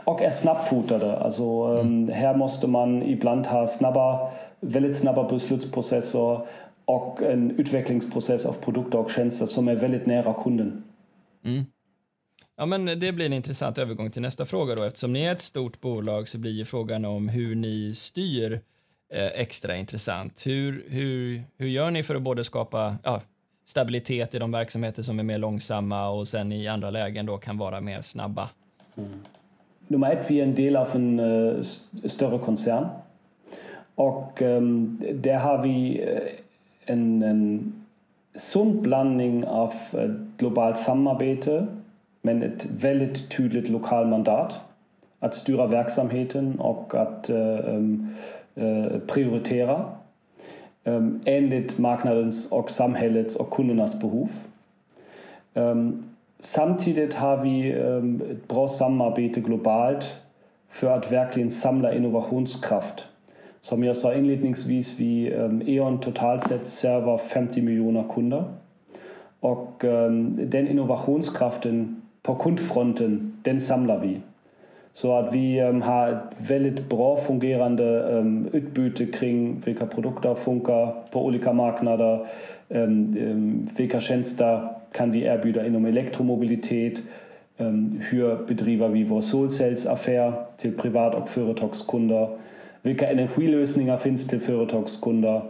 [0.04, 1.16] och är snabbfotade.
[1.16, 1.76] Alltså.
[2.12, 4.30] Här måste man ibland ha snabba
[4.64, 6.40] väldigt snabba beslutsprocesser
[6.84, 10.84] och en utvecklingsprocess av produkter och tjänster som är väldigt nära kunden.
[11.44, 11.64] Mm.
[12.56, 14.82] Ja, men det blir en intressant övergång till nästa fråga då.
[14.84, 18.60] Eftersom ni är ett stort bolag så blir ju frågan om hur ni styr
[19.12, 20.46] eh, extra intressant.
[20.46, 23.20] Hur, hur, hur gör ni för att både skapa ja,
[23.66, 27.58] stabilitet i de verksamheter som är mer långsamma och sen i andra lägen då kan
[27.58, 28.48] vara mer snabba?
[28.96, 29.10] Mm.
[29.88, 31.62] Nummer ett, vi är en del av en uh,
[32.04, 32.86] större koncern
[33.94, 36.18] och um, där har vi en,
[36.86, 37.72] en
[38.34, 39.72] sund blandning av
[40.36, 41.66] globalt samarbete
[42.22, 44.60] men ett väldigt tydligt lokalmandat
[45.18, 48.16] att styra verksamheten och att um,
[48.60, 49.84] uh, prioritera
[51.24, 54.30] enligt marknadens och samhällets och kundernas behov.
[55.54, 56.04] Um,
[56.40, 57.72] samtidigt har vi
[58.32, 60.16] ett bra samarbete globalt
[60.68, 63.06] för att verkligen samla innovationskraft
[63.62, 68.44] som jag sa inledningsvis, vi ähm, E.ON totalt sett server 50 miljoner kunder.
[69.40, 74.20] Och ähm, den innovationskraften på kundfronten, den samlar vi.
[74.92, 80.94] Så att vi ähm, har ett väldigt bra fungerande ähm, utbyte kring vilka produkter funkar
[81.10, 87.02] på olika ähm, ähm, vilka tjänster kan vi erbjuda inom elektromobilitet,
[87.58, 92.28] ähm, hur bedriver vi vår solcellsaffär till privat och företagskunder
[92.82, 95.42] welche Energielösninger findest du für ihre Kunden.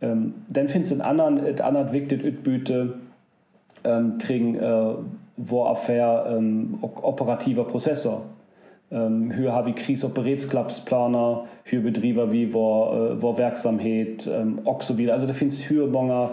[0.00, 2.94] Ähm, dann findest du einen anderen, et anderen Weg, den Ütbüte
[3.84, 4.94] ähm, kriegen, äh,
[5.36, 8.22] wo affair ähm, operativer Prozessor.
[8.90, 14.80] Ähm, hier habe ich Kris Operetsklappsplaner, hier Betrieber wie wo, äh, wo Werksamkeit, ähm, auch
[14.82, 15.14] so wieder.
[15.14, 16.30] Also da findest du hier Bonger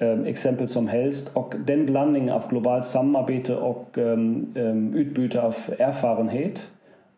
[0.00, 5.70] ähm, Exempel zum Helst, auch den Blanding auf global Zusammenarbeiten, auch ähm, ähm, Ütbüte auf
[5.78, 6.68] Erfahrenheit,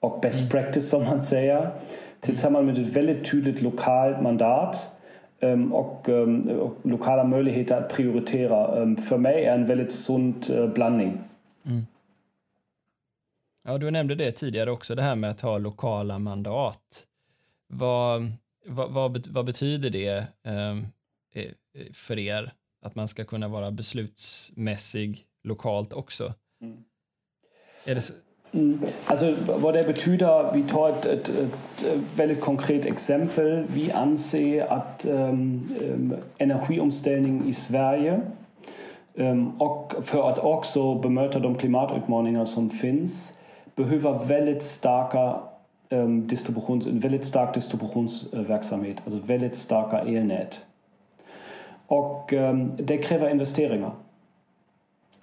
[0.00, 0.56] auch Best mhm.
[0.56, 1.70] Practice, soll man sagen
[2.26, 4.96] tillsammans med ett väldigt tydligt lokalt mandat
[5.40, 8.82] ähm, och, ähm, och lokala möjligheter att prioritera.
[8.82, 11.18] Ähm, för mig är en väldigt sund äh, blandning.
[11.64, 11.86] Mm.
[13.64, 17.06] Ja, du nämnde det tidigare också, det här med att ha lokala mandat.
[17.68, 18.32] Vad,
[18.66, 20.76] vad, vad, vad betyder det eh,
[21.92, 22.52] för er?
[22.82, 26.34] Att man ska kunna vara beslutsmässig lokalt också?
[26.60, 26.84] Mm.
[27.86, 28.14] Är det så?
[29.06, 31.54] Alltså vad det betyder, vi tar ett, ett, ett
[32.16, 33.64] väldigt konkret exempel.
[33.74, 38.20] Vi anser att um, energiomställning i Sverige
[39.14, 43.38] um, och för att också bemöta de klimatutmaningar som finns
[43.74, 45.36] behöver väldigt starka
[45.90, 50.60] um, distributions, väldigt stark distributionsverksamhet, alltså väldigt starka elnät.
[51.86, 52.34] Och
[52.78, 53.92] det kräver investeringar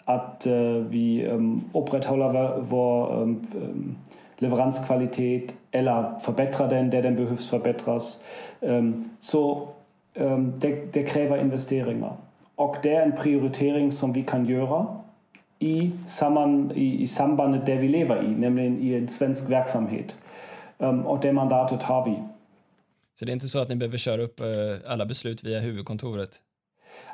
[0.06, 0.54] att äh,
[0.89, 3.96] vi ähm, upprätthåller vår ähm, ähm
[4.38, 8.24] leveranskvalitet eller förbättrar den där den behövs förbättras.
[8.62, 9.68] Ähm, så
[10.13, 12.13] ähm, det, det kräver investeringar.
[12.56, 14.88] Och det är en prioritering som vi kan göra
[15.60, 20.18] i, samman, i, i sambandet där vi lever i, nämligen i en svensk verksamhet.
[20.80, 22.18] Ähm, och det mandatet har vi.
[23.20, 24.48] Så det är inte så att ni behöver köra upp äh,
[24.88, 26.39] alla beslut via huvudkontoret?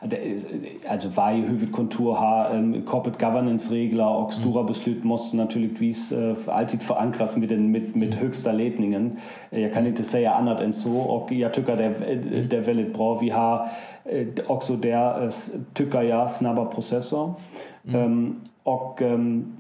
[0.01, 0.41] Äh, äh,
[0.87, 4.67] also WAI, Hüvet Kontur, H, ähm, Corporate Governance Regler, Oxtura mhm.
[4.67, 8.21] beslüt musst natürlich wie es äh, alltid verankert mit, den, mit, mit mhm.
[8.21, 9.17] höchster Letningen.
[9.51, 12.49] Äh, ja kann ich das sehr anders und so, auch ja tücker der, äh, mhm.
[12.49, 13.69] der Wellet braucht wie H,
[14.05, 17.37] äh, auch so der äh, tücker ja snabber Prozessor.
[17.83, 17.95] Mhm.
[17.95, 19.53] Ähm, auch ähm,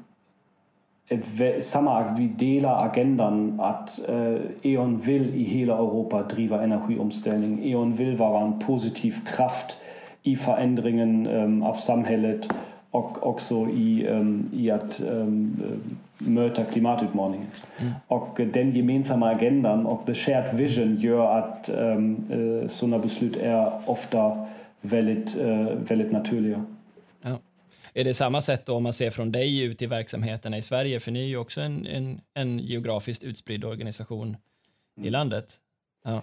[1.59, 7.63] Sammer wie Dela Agendern hat äh, Eon will i hele Europa driver Energie umstellen.
[7.63, 9.79] Eon will waren positiv Kraft
[10.23, 12.49] i förändringen ähm, av samhället
[12.91, 14.07] och också i,
[14.53, 15.01] i att
[16.17, 17.47] möta klimatutmaningen.
[17.79, 17.93] Mm.
[18.07, 24.47] Och den gemensamma agendan och the shared vision gör att um, sådana beslut är ofta
[24.81, 26.65] väldigt, uh, väldigt naturliga.
[27.21, 27.39] Ja.
[27.93, 30.99] Är det samma sätt då om man ser från dig ut i verksamheterna i Sverige?
[30.99, 34.27] För ni är ju också en, en, en geografiskt utspridd organisation
[34.97, 35.07] mm.
[35.07, 35.57] i landet.
[36.03, 36.21] Ja.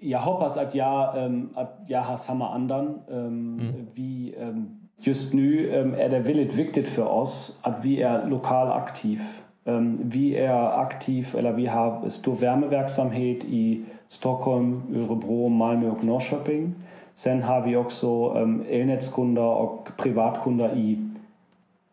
[0.00, 3.00] Jag hoppas att jag, um, att jag har samma andan.
[3.08, 3.86] Um, mm.
[3.94, 8.72] Vi um, Just nu ähm, är det väldigt viktigt för oss att vi är lokal
[8.72, 9.20] aktiv.
[9.64, 16.74] Ähm, vi är aktiv, eller vi har stor värmeverksamhet i Stockholm, Örebro, Malmö och Norrköping.
[17.14, 21.10] Sen har vi också ähm, elnätskunder och privatkunder i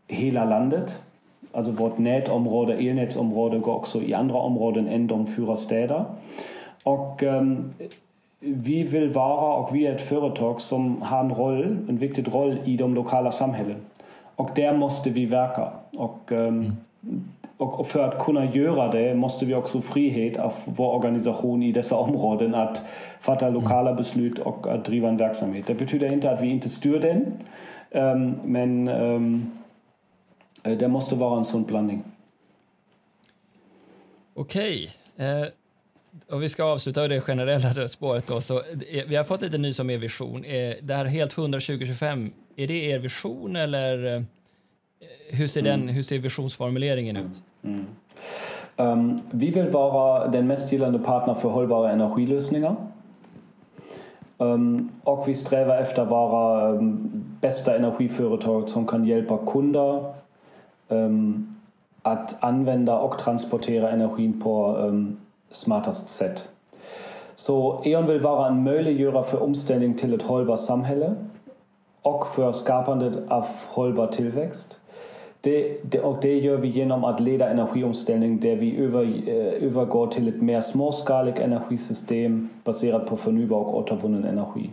[0.08, 1.02] hela landet.
[1.52, 6.06] Alltså vårt nätområde, elnätsområde går också i andra områden än de fyra städer.
[6.84, 7.74] Och ähm,
[8.40, 12.58] vi vill vara och vi är ett företag som har en roll, en viktig roll
[12.66, 13.78] i de lokala samhällen.
[14.36, 15.72] Och där måste vi verka.
[15.98, 16.76] Och, um,
[17.58, 21.98] och för att kunna göra det måste vi också frihet av vår organisation i dessa
[21.98, 22.86] områden att
[23.20, 25.68] fatta lokala beslut och att driva en verksamhet.
[25.68, 27.34] Det betyder inte att vi inte styr den,
[27.92, 29.52] um, men um,
[30.64, 32.04] det måste vara en sån blandning.
[34.34, 34.90] Okej.
[35.16, 35.52] Okay.
[36.30, 38.62] Och vi ska avsluta det generella spåret då, så
[39.08, 40.42] vi har fått lite ny som er vision.
[40.82, 44.22] Det här helt 100 2025, är det er vision eller eh,
[45.30, 45.96] hur ser, den, mm.
[45.96, 47.44] hur ser visionsformuleringen ut?
[47.64, 47.86] Mm.
[48.78, 52.76] Um, vi vill vara den mest gillande partner för hållbara energilösningar.
[54.38, 60.14] Um, och vi strävar efter att vara um, bästa energiföretag som kan hjälpa kunder
[62.02, 64.78] att använda och transportera energin på
[65.52, 66.50] smartast sätt.
[67.36, 71.16] Så E.ON vill vara en möjliggörare för omställning till ett hållbart samhälle
[72.02, 74.80] och för skapandet av hållbar tillväxt.
[75.42, 80.08] Det, det, och det gör vi genom att leda energiomställning där vi över, eh, övergår
[80.08, 84.70] till ett mer småskaligt energisystem baserat på förnybar och återvunnen energi.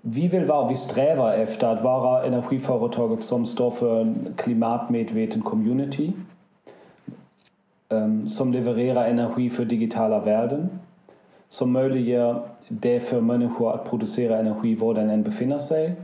[0.00, 6.12] Vi vill vara, vi strävar efter att vara energiföretaget som står för en klimatmedveten community
[8.26, 10.68] som levererar energi för digitala världen,
[11.48, 15.94] som möjliggör det för människor att producera energi var den än befinner sig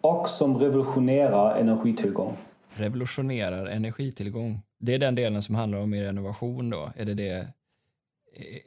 [0.00, 2.36] och som revolutionerar energitillgång.
[2.68, 4.60] Revolutionerar energitillgång.
[4.78, 6.90] Det är den delen som handlar om er innovation då?
[6.96, 7.46] Är det det,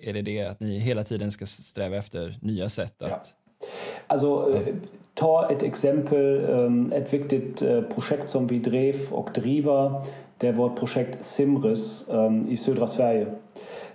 [0.02, 3.10] är det, det att ni hela tiden ska sträva efter nya sätt att...
[3.12, 3.68] Ja.
[4.08, 4.74] Alltså, ja.
[5.14, 10.06] ta ett exempel, ähm, ett viktigt äh, projekt som vi drev och driver
[10.40, 13.28] det var ett projekt Simris um, i södra Sverige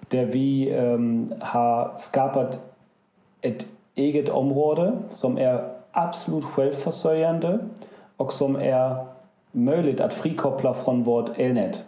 [0.09, 2.59] där vi um, har skapat
[3.41, 7.59] ett eget område som är absolut självförsörjande
[8.17, 9.07] och som är
[9.53, 11.85] möjligt att frikoppla från vårt elnät.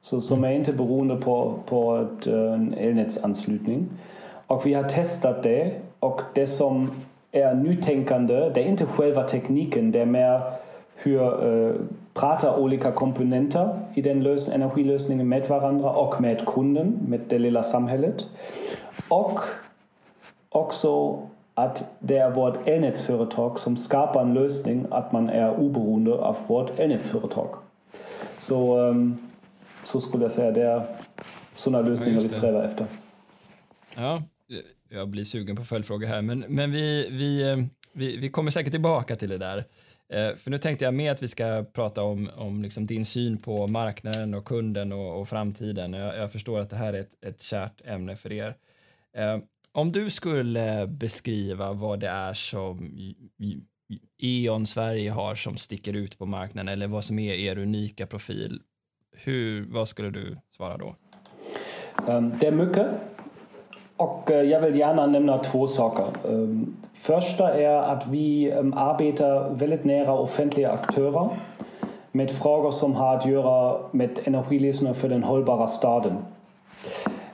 [0.00, 3.88] Så, som är inte beroende på, på en elnätsanslutning.
[4.46, 6.90] Och vi har testat det och det som
[7.32, 10.40] är nytänkande, det är inte själva tekniken, det är mer
[10.94, 11.20] hur
[12.16, 17.62] pratar olika komponenter i den lös energilösningen med varandra och med kunden, med det lilla
[17.62, 18.26] samhället.
[19.08, 19.40] Och
[20.48, 21.22] också
[21.54, 26.78] att det är vårt elnätsföretag som skapar en lösning att man är oberoende av vårt
[26.78, 27.48] elnätsföretag.
[28.38, 28.78] Så,
[29.84, 30.82] så skulle jag säga, det är
[31.54, 32.86] sådana lösningar vi strävar efter.
[33.96, 34.22] Ja,
[34.88, 37.56] jag blir sugen på följdfrågor här, men, men vi, vi, eh,
[37.92, 39.64] vi, vi kommer säkert tillbaka till det där.
[40.08, 43.38] Eh, för nu tänkte jag med att vi ska prata om, om liksom din syn
[43.38, 45.92] på marknaden och kunden och, och framtiden.
[45.92, 48.56] Jag, jag, förstår att det här är ett, ett kärt ämne för er.
[49.16, 49.38] Eh,
[49.72, 52.92] om du skulle beskriva vad det är som
[54.18, 58.60] E.ON Sverige har som sticker ut på marknaden eller vad som är er unika profil,
[59.16, 60.96] hur, vad skulle du svara då?
[62.08, 62.86] Ehm, det är mycket.
[63.96, 66.04] Och jag vill gärna nämna två saker.
[66.24, 71.28] Um, första är att vi um, arbetar väldigt nära offentliga aktörer
[72.12, 76.16] med frågor som har att göra med energilösningar för den hållbara staden.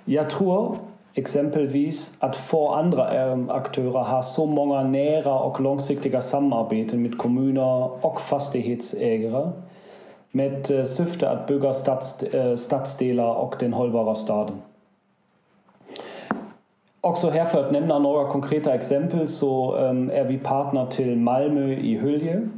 [0.04, 0.76] Jag tror
[1.14, 8.04] exempelvis att få andra um, aktörer har så många nära och långsiktiga samarbeten med kommuner
[8.06, 9.50] och fastighetsägare
[10.30, 14.56] med uh, syfte att bygga stads, uh, stadsdelar och den hållbara staden.
[17.04, 21.72] Också här för att nämna några konkreta exempel så um, är vi partner till Malmö
[21.72, 22.48] i Hylje,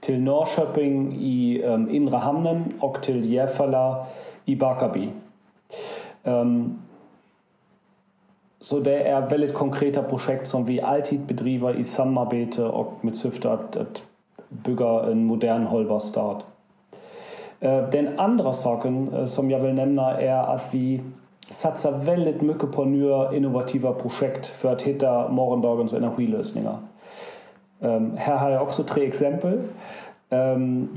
[0.00, 4.06] till Norrköping i um, Inre Hamnen och till Järfälla
[4.44, 5.08] i Barkarby.
[6.24, 6.78] Um,
[8.60, 13.52] så det är väldigt konkreta projekt som vi alltid bedriver i samarbete och med syfte
[13.52, 14.02] att, att
[14.48, 16.42] bygga en modern hållbar stad.
[17.60, 21.00] Eh, den andra saken eh, som jag vill nämna är att vi
[21.50, 26.80] Satzavellet Mückeponür innovativer Projekt für Täter Morgendagens in der Huilösninger.
[27.80, 29.68] Ähm, Herr Hai auch so drei Exempel.
[30.30, 30.88] Ähm,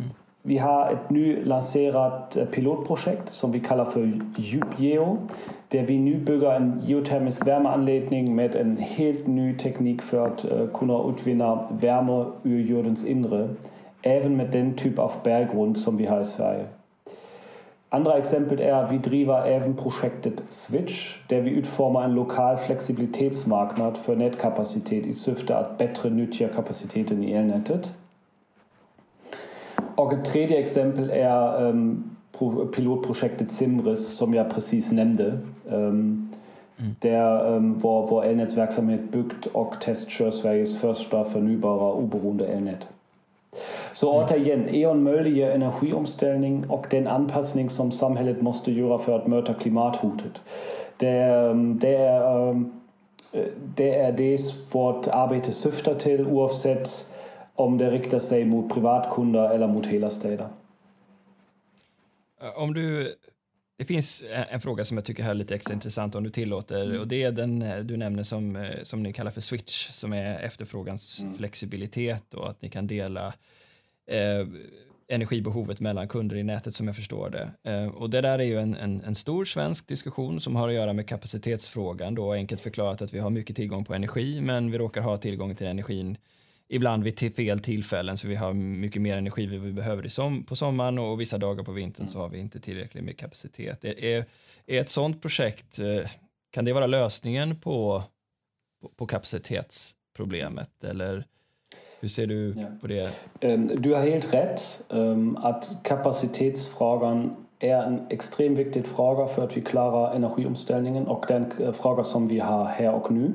[0.43, 5.20] Wir haben et nu lancerat äh, Pilotprojekt, som vi kallar för Djupgeo,
[5.72, 10.68] der wie nu bygger en geotermisk värmeanläggning med en helt ny teknik för att äh,
[10.74, 13.49] kunna utvinna värme ur jordens inre,
[14.02, 16.24] även med den typ auf berggrund som vi har.
[17.94, 23.98] Andra exempel är att vi driver även projektet Switch där vi utformar en lokal flexibilitetsmarknad
[23.98, 27.94] för nätkapacitet i syfte att bättre nyttja kapaciteten i elnätet.
[29.96, 32.16] Och ett tredje exempel är um,
[32.76, 35.38] pilotprojektet Simris som jag precis nämnde.
[35.66, 36.32] Um,
[36.78, 36.96] mm.
[37.00, 42.88] Där um, vår, vår elnätsverksamhet byggt och testkör Sveriges första förnybara oberoende elnät.
[43.94, 49.54] Så återigen, en möjlig energiomställning och den anpassning som samhället måste göra för att möta
[49.54, 50.42] klimathotet.
[50.98, 52.64] Det, det, är,
[53.76, 54.38] det är det
[54.72, 56.89] vårt arbete syftar till oavsett
[57.56, 60.48] om det riktar sig mot privatkunder eller mot hela städer.
[62.56, 63.16] Om du,
[63.78, 67.00] det finns en fråga som jag tycker är lite extra intressant om du tillåter mm.
[67.00, 71.22] och det är den du nämner som, som ni kallar för switch som är efterfrågans
[71.22, 71.38] mm.
[71.38, 73.34] flexibilitet och att ni kan dela
[74.12, 74.47] eh,
[75.12, 77.72] energibehovet mellan kunder i nätet som jag förstår det.
[77.72, 80.74] Eh, och det där är ju en, en, en, stor svensk diskussion som har att
[80.74, 84.78] göra med kapacitetsfrågan då enkelt förklarat att vi har mycket tillgång på energi men vi
[84.78, 86.18] råkar ha tillgång till energin
[86.70, 90.99] ibland vid fel tillfällen så vi har mycket mer energi vi behöver som, på sommaren
[90.99, 93.86] och vissa dagar på vintern så har vi inte tillräckligt med kapacitet.
[93.86, 94.26] Är, är,
[94.66, 96.09] är ett sådant projekt, eh,
[96.51, 98.03] kan det vara lösningen på,
[98.82, 101.26] på, på kapacitetsproblemet eller
[102.02, 102.66] Hur ser du ja.
[102.82, 103.10] på det?
[103.41, 107.32] Ähm, du har helt rett ähm, at kapasitetsfrågan
[107.62, 112.30] er en ekstremt viktig fråga for at vi klarer energiomstillingen, og den äh, fråga som
[112.30, 113.30] vi har her og nå.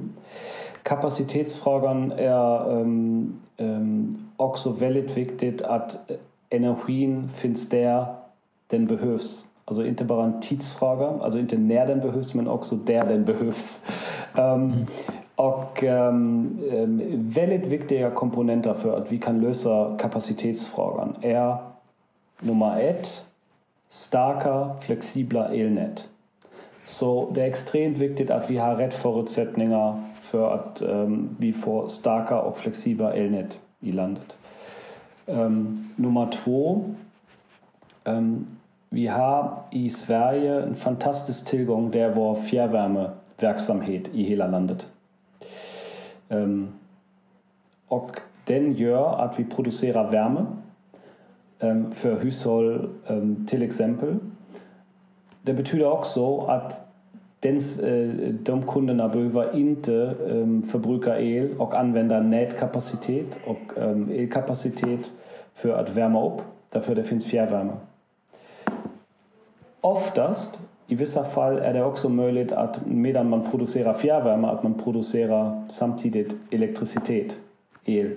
[0.84, 5.98] Kapasitätsfragen er ähm, ähm, auch so valid wichtig, dass
[6.50, 8.06] Energien findest der
[8.70, 9.48] den behövst.
[9.66, 13.24] Also in der Barantidsfrage, also in den näher den behövst, man auch so der den
[13.24, 13.86] behövst.
[14.36, 14.86] Ähm,
[15.36, 16.58] Och um,
[17.14, 21.56] väldigt viktiga komponenter för att vi kan lösa kapacitetsfrågan är
[22.40, 23.26] nummer ett,
[23.88, 26.08] starka, flexibla elnät.
[26.86, 31.88] Så det är extremt viktigt att vi har rätt förutsättningar för att um, vi får
[31.88, 32.58] starka och
[33.80, 34.36] i landet.
[35.26, 36.84] Um, nummer två,
[38.88, 44.86] vi har i Sverige en fantastisk tillgång där vår fjärrvärmeverksamhet i hela landet.
[47.88, 50.46] Och den gör att vi producerar värme
[51.60, 54.16] um, för hushåll um, till exempel.
[55.42, 56.86] Det betyder också att
[57.40, 59.12] den, uh, de kunderna
[59.54, 60.14] inte
[60.72, 63.78] förbruka el och använda nätkapacitet och
[64.10, 65.12] elkapacitet
[65.54, 67.72] för att värma upp, därför det finns fjärrvärme.
[69.80, 74.74] Oftast i vissa fall är det också möjligt att medan man producerar fjärrvärme att man
[74.74, 77.36] producerar samtidigt elektricitet,
[77.84, 78.10] el.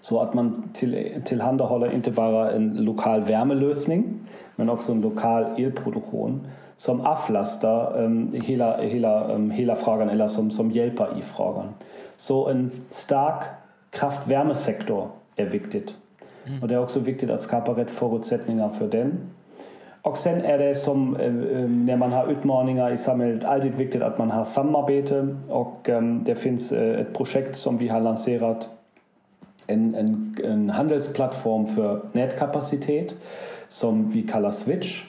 [0.00, 4.04] Så att man till, tillhandahåller inte bara en lokal värmelösning
[4.56, 6.46] men också en lokal elproduktion
[6.76, 11.66] som avlastar um, hela, hela, um, hela frågan eller som, som hjälper i frågan.
[12.16, 13.44] Så en stark
[13.90, 15.94] kraftvärmesektor är viktigt.
[16.44, 16.62] Mm.
[16.62, 19.18] Och det är också viktigt att skapa rätt förutsättningar för den.
[20.04, 24.02] Och sen är det som eh, eh, när man har utmaningar i samhället alltid viktigt
[24.02, 28.68] att man har samarbete och ehm, det finns eh, ett projekt som vi har lanserat
[29.66, 33.16] en, en, en handelsplattform för nätkapacitet
[33.68, 35.04] som vi kallar Switch.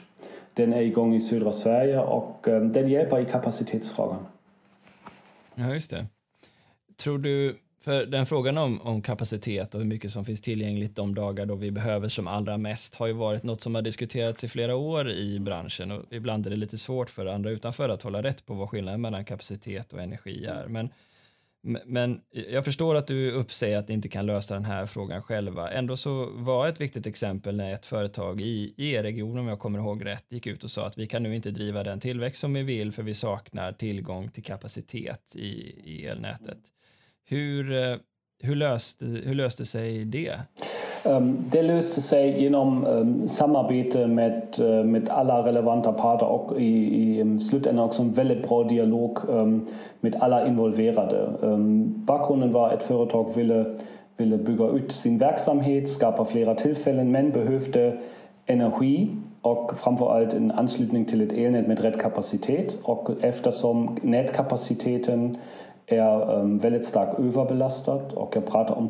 [0.53, 4.25] Den är igång i södra Sverige och ehm, den hjälper i kapacitetsfrågan.
[5.55, 6.05] Ja, just det.
[6.97, 11.15] Tror du för den frågan om, om kapacitet och hur mycket som finns tillgängligt de
[11.15, 14.47] dagar då vi behöver som allra mest har ju varit något som har diskuterats i
[14.47, 18.23] flera år i branschen och ibland är det lite svårt för andra utanför att hålla
[18.23, 20.67] rätt på vad skillnaden mellan kapacitet och energi är.
[20.67, 20.89] Men,
[21.85, 25.71] men jag förstår att du uppsäger att ni inte kan lösa den här frågan själva.
[25.71, 30.05] Ändå så var ett viktigt exempel när ett företag i E-regionen, om jag kommer ihåg
[30.05, 32.63] rätt, gick ut och sa att vi kan nu inte driva den tillväxt som vi
[32.63, 36.59] vill för vi saknar tillgång till kapacitet i, i elnätet.
[37.27, 37.97] Hur, eh,
[38.43, 40.33] hur, löste, hur löste sig det?
[41.05, 46.65] Um, det löste sig genom um, samarbete med, uh, med alla relevanta parter och i,
[46.65, 49.67] i ehm, slutändan också en väldigt bra dialog um,
[50.01, 51.29] med alla involverade.
[52.05, 53.75] bakgrunden var att ett företag ville,
[54.17, 57.97] ville bygga ut sin verksamhet, skapa flera tillfällen men behövde
[58.45, 59.09] energi
[59.41, 62.77] och framförallt en anslutning till ett elnät med rätt kapacitet.
[62.83, 65.37] Och eftersom nätkapaciteten
[65.87, 68.13] er ähm, velletstag overbelastet.
[68.15, 68.89] Og jeg um om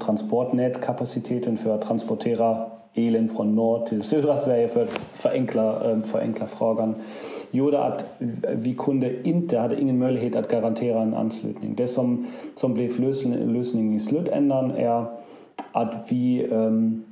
[1.57, 2.65] für for transportere
[2.95, 6.95] elen fra nord til Sydra-Sverige for forenkler, ähm, forenkler frågan.
[7.51, 8.05] Gjorde at
[8.55, 11.77] vi kunde Inter, hadde ingen mulighet at garantere en anslutning.
[11.77, 12.25] Det zum
[12.55, 12.89] som ble
[13.45, 13.99] løsningen i
[14.33, 15.05] ändern, er
[15.73, 16.41] hat wie.
[16.41, 17.03] ähm,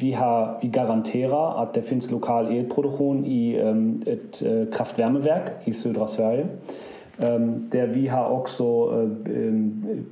[0.00, 5.62] vi, har, vi garanterer at det fins lokal elproduksjon i um, et äh, uh, kraftværmeverk
[5.66, 6.46] i Sydra-Sverige
[7.20, 10.06] ähm, der wie ha auch so äh, ähm,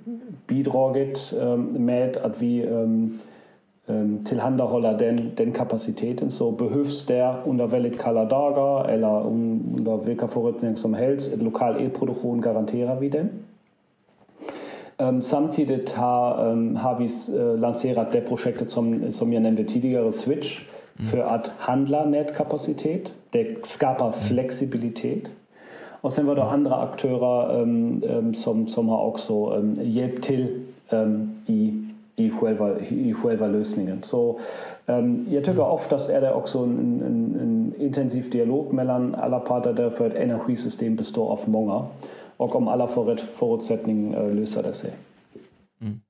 [0.46, 3.20] bidroget ähm, mät at wie ähm,
[3.88, 10.76] ähm, Tilhanderroller den, den Kapazitäten so behöfst der unter Wellit Kaladaga eller unter Wilka Vorrätning
[10.76, 13.30] zum Hels et lokal Elproduktion garantera wie denn.
[14.98, 20.68] Ähm, samtidigt ha, ähm, ha äh, lancerat der Projekte zum, zum ja nennen tidigere Switch
[20.98, 21.04] mhm.
[21.04, 24.12] für Art Handler net kapazität der skapa mhm.
[24.14, 25.30] Flexibilität.
[26.06, 30.62] Och sen var det andra aktörer um, som, som har också um, hjälpt till
[31.46, 34.02] i, i, själva, i själva lösningen.
[34.02, 34.40] Så
[35.30, 40.06] jag tycker oftast är det också en, en, en intensiv dialog mellan alla parter därför
[40.06, 41.86] att energisystem består av många
[42.36, 44.90] och om alla får rätt förutsättning eh, löser det sig.
[45.80, 46.00] Mm.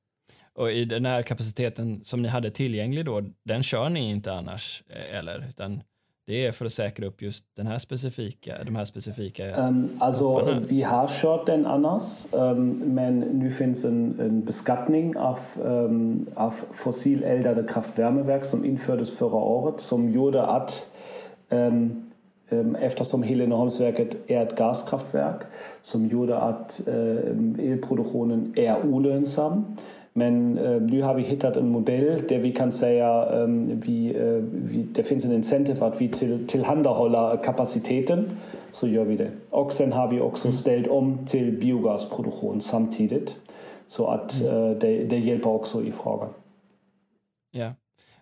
[0.55, 4.83] Och i den här kapaciteten som ni hade tillgänglig då, den kör ni inte annars,
[4.89, 5.49] eh, eller?
[5.49, 5.81] Utan
[6.27, 10.59] det är för att säkra upp just den här specifika, de här specifika um, Alltså,
[10.69, 16.55] vi har kört den annars, um, men nu finns en, en beskattning av, um, av
[16.75, 20.91] fossileldade kraftvärmeverk som infördes förra året som gjorde att
[21.51, 22.03] um,
[22.81, 25.43] eftersom Heleneholmsverket är ett gaskraftverk
[25.83, 26.89] som gjorde att
[27.59, 29.65] elproduktionen är olönsam.
[30.17, 30.53] Men
[30.87, 34.17] nu har vi hittat en modell där vi kan säga vi,
[34.53, 38.31] vi, det finns en incentive att vi till, tillhandahåller kapaciteten
[38.73, 39.31] så gör vi det.
[39.51, 43.37] Och sen har vi också ställt om till biogasproduktion samtidigt
[43.89, 44.79] så att mm.
[44.79, 46.29] det, det hjälper också i frågan.
[47.51, 47.73] Ja.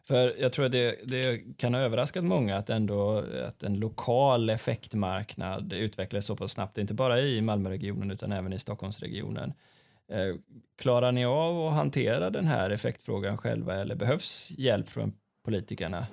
[0.09, 4.51] För jag tror att det, det kan ha överraskat många att, ändå, att en lokal
[4.51, 9.53] effektmarknad utvecklades så pass snabbt, inte bara i Malmöregionen utan även i Stockholmsregionen.
[10.13, 10.37] Eh,
[10.79, 15.13] klarar ni av att hantera den här effektfrågan själva eller behövs hjälp från
[15.45, 16.07] politikerna?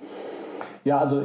[0.82, 1.22] Ja, alltså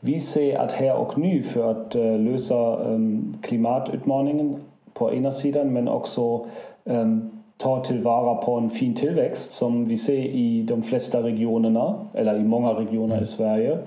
[0.00, 4.56] Vi ser att här och nu för att uh, lösa um, klimatutmaningen
[4.92, 6.46] på ena sidan men också
[6.84, 12.34] um, ta tillvara på en fin tillväxt som vi ser i de flesta regionerna, eller
[12.36, 13.26] i många regioner i mm.
[13.26, 13.78] Sverige.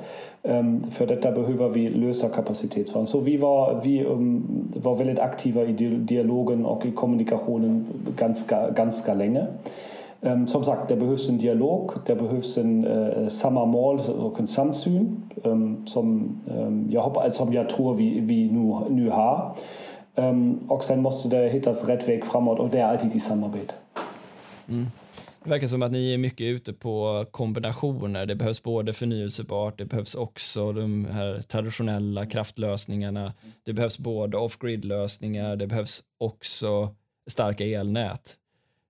[0.43, 3.07] Um, för detta behöver vi lösa kapacitetsfrågan.
[3.07, 4.05] Så vi var, vi
[4.75, 7.85] var väldigt aktiva i dialogen och i kommunikationen
[8.17, 9.47] ganska, ganska länge.
[10.21, 14.47] Ähm, som sagt, det behövs en dialog, det behövs en äh, samma mål och en
[14.47, 19.55] samsyn ähm, som, ähm, jag hoppas, som jag tror vi, vi nu, nu har.
[20.15, 23.73] Ähm, och sen måste det hittas rätt väg framåt och det är alltid i samarbete.
[25.43, 28.25] Det verkar som att ni är mycket ute på kombinationer.
[28.25, 33.33] Det behövs både förnyelsebart, det behövs också de här traditionella kraftlösningarna.
[33.65, 36.95] Det behövs både off-grid lösningar, det behövs också
[37.29, 38.38] starka elnät.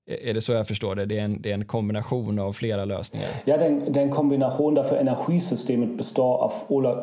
[0.09, 1.05] Är det så jag förstår det?
[1.05, 3.27] Det är en, det är en kombination av flera lösningar?
[3.45, 6.53] Ja, det är en, kombination därför energisystemet består av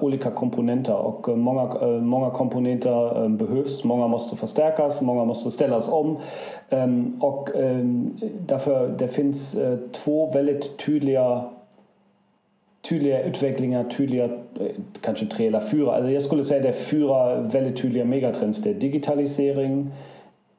[0.01, 5.51] olika komponenter och eh, många, eh, många komponenter eh, behövs, många måste förstärkas, många måste
[5.51, 6.19] ställas om
[6.71, 8.11] ehm, och ehm,
[8.47, 9.59] därför det finns
[9.93, 11.45] två väldigt tydliga
[12.89, 14.29] tydliga utvecklingar, tydliga,
[15.01, 18.63] kanske tre eller fyra, alltså jag skulle säga det är fyra väldigt tydliga megatrends.
[18.63, 19.91] Det är digitalisering,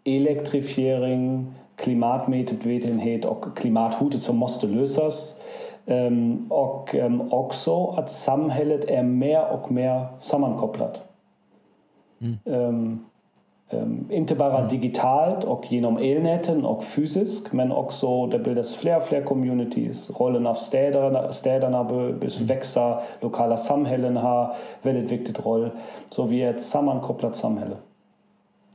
[0.03, 5.41] elektrifiering, klimatmedvetenhet och klimathotet som måste lösas.
[5.85, 11.01] Um, och um, också att samhället är mer och mer sammankopplat.
[12.21, 12.37] Mm.
[12.45, 13.05] Um,
[14.09, 14.69] inte bara mm.
[14.69, 20.19] digitalt och genom elnäten och fysiskt, men också det bildas fler och fler communities.
[20.19, 21.83] Rollen av städerna, städerna
[22.39, 25.69] växer, lokala samhällen har väldigt viktig roll.
[26.09, 27.75] Så vi är ett sammankopplat samhälle.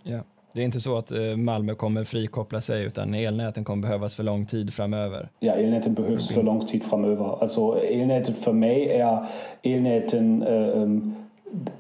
[0.03, 0.21] Ja.
[0.55, 4.23] Det är inte så att eh, Malmö kommer frikoppla sig utan elnäten kommer behövas för
[4.23, 5.29] lång tid framöver.
[5.39, 7.43] Ja, elnäten behövs för lång tid framöver.
[7.43, 9.27] Alltså elnätet för mig är
[9.63, 11.15] elnäten um,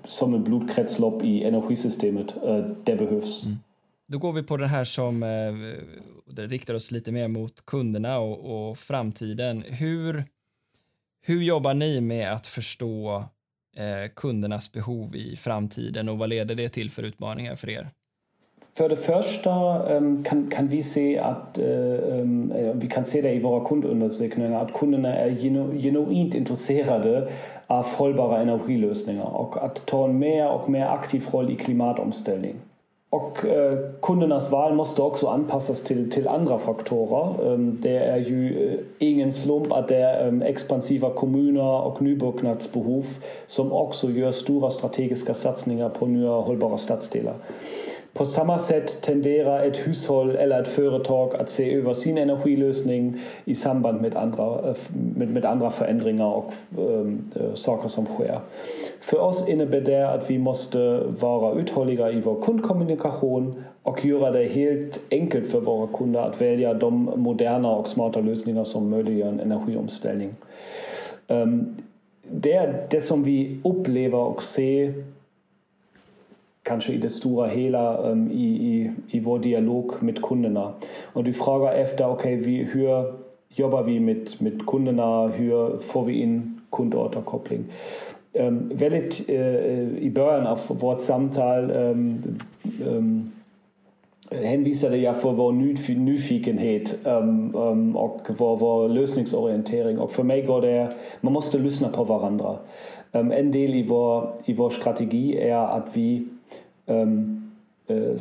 [0.04, 2.34] som ett blodkretslopp i energisystemet.
[2.46, 3.44] Uh, det behövs.
[3.44, 3.58] Mm.
[4.08, 5.20] Då går vi på det här som
[6.26, 9.62] det riktar oss lite mer mot kunderna och, och framtiden.
[9.62, 10.24] Hur,
[11.22, 16.68] hur jobbar ni med att förstå uh, kundernas behov i framtiden och vad leder det
[16.68, 17.90] till för utmaningar för er?
[18.74, 23.42] För det första um, kan, kan vi se att um, vi kan se det i
[23.42, 27.28] våra kundundersökningar att kunderna är genu, genuint intresserade
[27.66, 32.54] av hållbara energilösningar och att ta en mer och mer aktiv roll i klimatomställning.
[33.10, 37.46] Och eh, kundernas val måste också anpassas till, till andra faktorer.
[37.46, 43.06] Um, det är ju uh, ingen slump att det är um, expansiva kommuner och nybyggnadsbehov
[43.46, 47.34] som också gör stora strategiska satsningar på nya hållbara stadsdelar.
[48.14, 53.54] På samma sätt tenderar ett hushåll eller ett företag att se över sin energilösning i
[53.54, 54.76] samband med andra, eh,
[55.16, 58.40] med, med andra förändringar och ähm, saker som sker.
[59.00, 64.44] För oss innebär det att vi måste vara uthålliga i vår kundkommunikation och göra det
[64.44, 69.40] helt enkelt för våra kunder att välja de moderna och smarta lösningar som möjliggör en
[69.40, 70.34] energiomställning.
[71.28, 71.76] Ähm,
[72.30, 75.04] det är det som vi upplever och ser
[76.62, 80.72] kanske i det stora hela um, i, i, i dialog med kunderna.
[81.12, 83.12] Och du frågar efter, okej, okay, hur
[83.48, 87.64] jobbar vi med, med kunderna, hur får vi in kundåterkoppling?
[88.32, 92.22] Um, väldigt uh, i början av vårt samtal um,
[92.86, 93.32] um,
[94.30, 95.52] hänvisade jag för vår
[95.98, 99.98] nyfikenhet um, um, och vår, vår lösningsorientering.
[99.98, 100.60] Och för mig går
[101.20, 102.56] man måste lyssna på varandra.
[103.12, 105.38] Um, en del i vår, i vår strategi
[106.86, 107.42] ähm,
[107.88, 108.16] äh, øh, øh,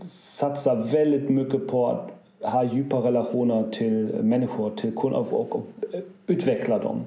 [0.00, 1.98] satsar väldigt mycket på att
[2.44, 7.00] ha djupa relationer till människor, till kunder och, och øh, utveckla dem.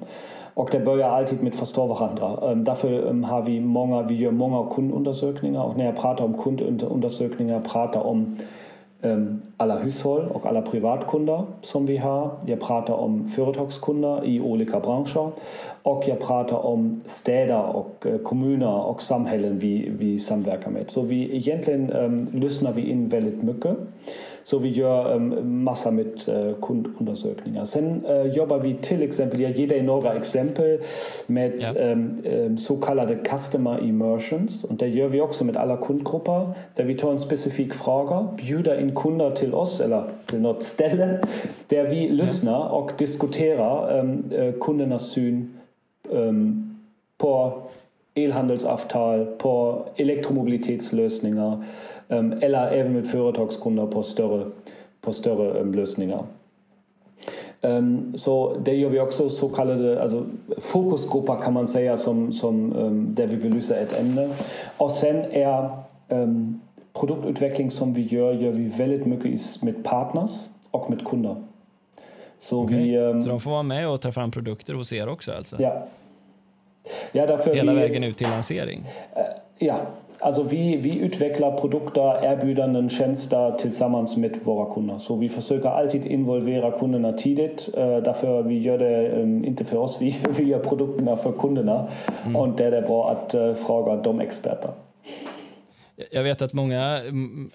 [0.54, 2.52] Och det börjar alltid med att förstå varandra.
[2.52, 6.34] Ähm, därför ähm, har vi många, vi gör många kundundersökningar och när jag pratar om
[6.42, 8.36] kundundersökningar pratar om
[9.02, 12.30] ähm, alla hushåll och alla privatkunder som vi har.
[12.46, 15.30] Jag pratar om företagskunder i olika branscher
[15.82, 20.90] och jag pratar om städer och eh, kommuner och samhällen vi, vi samverkar med.
[20.90, 23.76] Så vi egentligen um, lyssnar vi in väldigt mycket
[24.46, 27.66] sowie Jör ähm, Massa mit äh, Kund Untersöklinger.
[27.66, 30.82] Sen äh, Jobber wie Till Exempel, ja jeder Nora Exempel
[31.26, 31.80] mit ja.
[31.80, 36.86] ähm, ähm, sogenannte Customer Immersions und der Jörg wie auch so mit aller Kundgruppe, der
[36.86, 41.22] wie torn spezifik Frager, Bjuder in Kunder till oss, eller äh, till not Stelle,
[41.72, 42.70] der wie Lüssner, ja.
[42.70, 45.56] auch Diskutera, ähm, äh, Kundener Syn,
[46.08, 46.76] ähm,
[47.18, 47.65] por
[48.16, 51.64] elhandelsavtal, på elektromobilitetslösningar
[52.40, 54.46] eller även med företagskunder på större,
[55.00, 56.22] på större lösningar.
[58.14, 60.24] Så det gör vi också så kallade alltså,
[60.58, 62.74] fokusgrupper kan man säga som, som
[63.08, 64.30] där vi belyser ett ämne.
[64.76, 65.70] Och sen är
[66.92, 70.30] produktutveckling som vi gör, gör vi väldigt mycket med partners
[70.70, 71.36] och med kunder.
[72.40, 73.12] Så, okay.
[73.12, 75.56] vi, så de får vara med och ta fram produkter hos er också alltså?
[75.62, 75.86] Ja.
[77.12, 78.84] Ja därför Hela vi, vägen ut till lansering?
[79.58, 79.76] Ja,
[80.18, 84.98] alltså vi, vi utvecklar produkter, erbjudanden, tjänster tillsammans med våra kunder.
[84.98, 87.68] Så vi försöker alltid involvera kunderna tidigt.
[87.76, 91.88] Äh, därför vi gör det ähm, inte för oss, vi, vi gör produkterna för kunderna.
[92.24, 92.36] Mm.
[92.36, 94.70] Och det är bra att äh, fråga de experter.
[96.10, 97.00] Jag vet att många,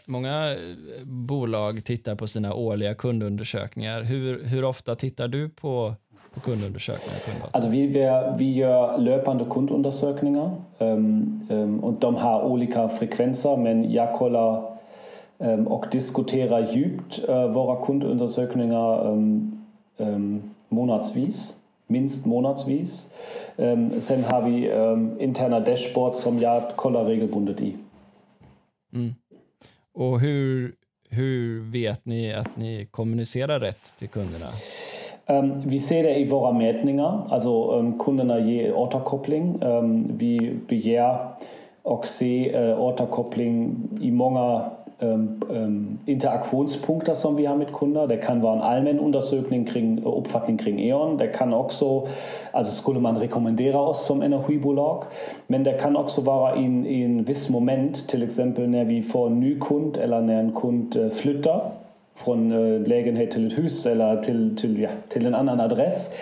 [0.05, 0.55] många
[1.03, 4.01] bolag tittar på sina årliga kundundersökningar.
[4.01, 5.95] Hur, hur ofta tittar du på
[6.39, 7.49] kundundersökningar?
[7.51, 7.88] Alltså vi,
[8.38, 14.77] vi gör löpande kundundersökningar um, um, och de har olika frekvenser men jag kollar
[15.38, 19.21] um, och diskuterar djupt uh, våra kundundersökningar
[20.69, 21.53] månadsvis,
[21.88, 23.13] minst månadsvis.
[23.99, 24.71] sen har vi
[25.23, 27.75] interna dashboards som jag kollar regelbundet i.
[28.93, 29.13] Mm.
[29.93, 30.75] Och hur,
[31.09, 34.49] hur vet ni att ni kommunicerar rätt till kunderna?
[35.32, 37.95] Ähm, wie sehe der Ivora Mertninger, also ähm,
[38.45, 41.38] je Orterkoppling, ähm, wie Bejer,
[41.84, 48.43] Oxe, äh, Orterkoppling, Imonga, ähm, ähm, Interaktionspunkt das haben wir har mit Kunden, Der kann
[48.43, 51.17] war ein allmen Untersögning kriegen, äh, Upfatning kriegen Eon.
[51.17, 52.07] Der kann auch so,
[52.51, 55.07] also skulle man rekommendera aus zum Energiebolog.
[55.47, 59.01] wenn der kann auch so war in, in viss Moment, zum Beispiel, när ne, vi
[59.01, 61.80] får ny kund eller kund äh, flyttar
[62.26, 66.13] från äh, lägenhet till ett hus eller till, till, ja, till en annan adress.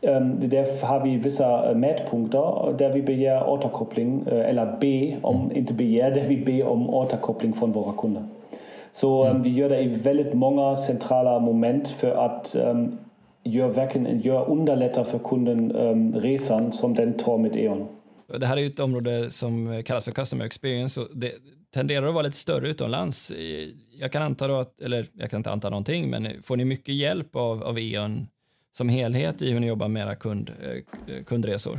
[0.00, 5.56] Där har vi vissa mätpunkter där vi begär återkoppling, eller B, om mm.
[5.56, 8.22] inte begär, där vi ber om återkoppling från våra kunder.
[8.92, 9.42] Så mm.
[9.42, 12.98] vi gör det i väldigt många centrala moment för att um,
[13.44, 17.86] gör, verkligen, gör underlätta för kunden um, resan som den tar med E.ON.
[18.38, 21.32] Det här är ju ett område som kallas för Customer Experience och det
[21.74, 23.30] tenderar att vara lite större utomlands.
[23.30, 26.56] Eh, jag kan anta då att, eller jag kan inte anta någonting, men eh, får
[26.56, 28.26] ni mycket hjälp av, av E.ON
[28.72, 30.50] som helhet i hur ni jobbar med era kund,
[31.06, 31.78] eh, kundresor?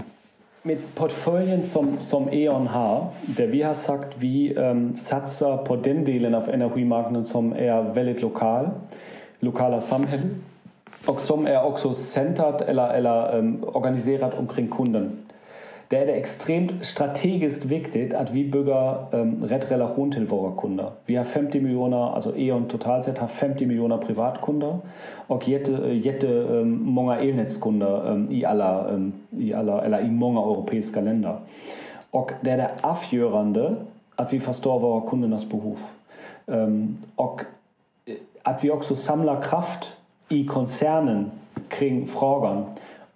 [0.64, 6.06] Med portföljen som, som E.ON har, där vi har sagt vi um, satsar på den
[6.06, 8.70] delen av energimarknaden som är väldigt lokal,
[9.40, 10.36] lokala samhällen
[11.06, 15.18] och som är också centrat eller, eller um, organiserat omkring kunden.
[15.92, 20.90] Det är det extremt strategiskt viktigt att vi bygger um, rätt relation till våra kunder.
[21.06, 24.80] Vi har 50 miljoner, alltså E.ON totalt sett har 50 miljoner privatkunder
[25.28, 31.02] och jätte, jättemånga um, elnätskunder um, i, alla, um, i, alla, eller i många europeiska
[31.02, 31.38] länder.
[32.12, 33.76] Och det är det avgörande
[34.16, 35.48] att vi förstår våra kundernas.
[36.46, 37.42] Um, och
[38.44, 39.98] att vi också samlar kraft
[40.30, 41.32] i koncernen
[41.70, 42.66] kring frågan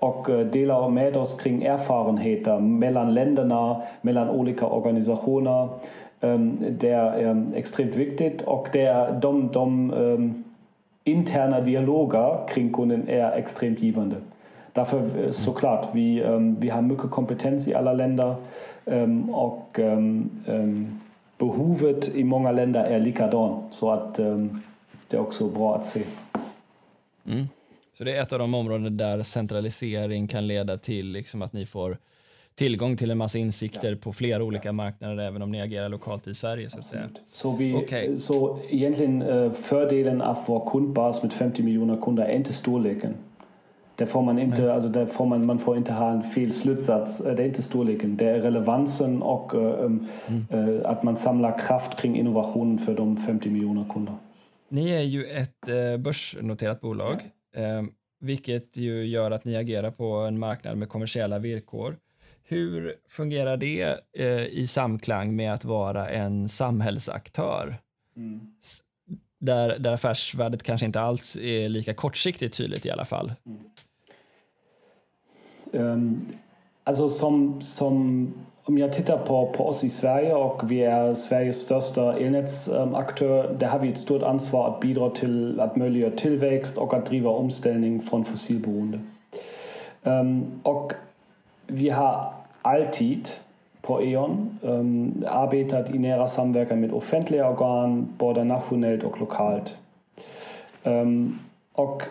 [0.05, 5.79] og äh, deler med oss kring erfarenheter mellom landene, mellom ulike organisasjoner.
[6.21, 8.47] Ähm, det ähm, er ekstremt viktig.
[8.47, 10.45] Og det er de, de ähm,
[11.05, 14.17] interne dialoger kring kunden er extrem liebende.
[14.73, 18.37] Dafür äh, ist so klar, wie, ähm, wir haben mücke Kompetenz in aller Länder,
[18.87, 21.01] ähm, auch ähm,
[21.37, 23.63] behovet in manchen Ländern er likadon.
[23.71, 24.61] So hat ähm,
[25.11, 26.07] der auch so bra erzählt.
[27.25, 27.49] Mhm.
[27.97, 31.65] Så det är ett av de områden där centralisering kan leda till liksom att ni
[31.65, 31.97] får
[32.55, 33.97] tillgång till en massa insikter ja.
[34.01, 36.69] på flera olika marknader även om ni agerar lokalt i Sverige.
[36.69, 37.09] Så, att säga.
[37.31, 38.17] så, vi, okay.
[38.17, 43.13] så egentligen uh, fördelen av vår kundbas med 50 miljoner kunder är inte storleken.
[43.95, 47.23] Där får man inte, alltså där får man, man får inte ha en fel slutsats.
[47.23, 50.69] Det är inte storleken, det är relevansen och uh, um, mm.
[50.69, 54.13] uh, att man samlar kraft kring innovationen för de 50 miljoner kunder.
[54.69, 55.65] Ni är ju ett
[55.99, 57.31] börsnoterat bolag.
[57.55, 57.61] Ja.
[57.61, 57.83] Eh,
[58.19, 61.97] vilket ju gör att ni agerar på en marknad med kommersiella villkor.
[62.43, 67.77] Hur fungerar det eh, i samklang med att vara en samhällsaktör?
[68.17, 68.39] Mm.
[69.39, 73.33] Där, där affärsvärdet kanske inte alls är lika kortsiktigt tydligt i alla fall.
[73.45, 73.59] Mm.
[75.71, 76.27] Um,
[76.83, 78.27] alltså som, som
[78.67, 83.67] om jag tittar på, på oss i Sverige och vi är Sveriges största elnätsaktör, där
[83.67, 88.01] har vi ett stort ansvar att bidra till att möjliggöra tillväxt och att driva omställning
[88.01, 88.99] från fossilberoende.
[90.63, 90.93] Och
[91.67, 93.27] vi har alltid
[93.81, 94.59] på E.ON
[95.27, 99.77] arbetat i nära samverkan med offentliga organ, både nationellt och lokalt.
[101.73, 102.03] Och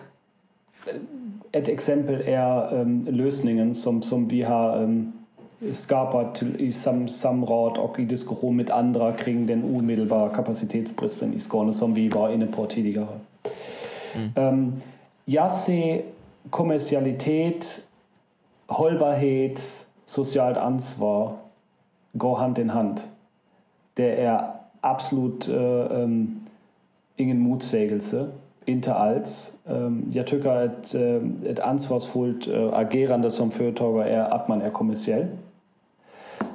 [1.52, 5.12] ett exempel är lösningen som, som vi har
[6.58, 11.94] i sam, samråd och i diskussion med andra kring den omedelbara kapacitetsbristen i Skåne som
[11.94, 13.18] vi var inne på tidigare.
[14.14, 14.48] Mm.
[14.48, 14.72] Um,
[15.24, 16.02] jag ser
[16.50, 17.80] kommersialitet,
[18.66, 21.36] hållbarhet, socialt ansvar
[22.14, 23.00] gå hand in hand.
[23.94, 24.50] Det är
[24.80, 26.46] absolut uh, um,
[27.16, 28.26] ingen motsägelse.
[28.66, 29.56] Inte alls.
[29.64, 30.94] Um, jag tycker att
[31.46, 35.26] ett ansvarsfullt uh, agerande som företagare är att man är kommersiell.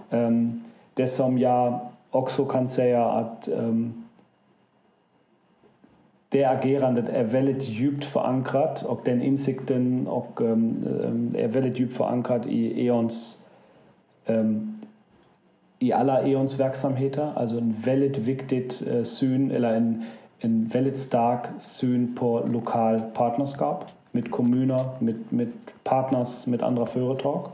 [0.09, 0.61] Um,
[1.07, 1.79] som jag
[2.11, 4.03] också kan säga att um,
[6.29, 12.45] det agerandet är väldigt djupt förankrat och den insikten och, um, är väldigt djupt förankrat
[12.45, 13.45] i E.ONs
[14.25, 14.81] um,
[15.79, 17.31] i alla E.ONs verksamheter.
[17.35, 20.05] Alltså en väldigt viktigt uh, syn eller en,
[20.39, 25.51] en väldigt stark syn på lokal partnerskap med kommuner, med, med
[25.83, 27.45] partners, med andra företag.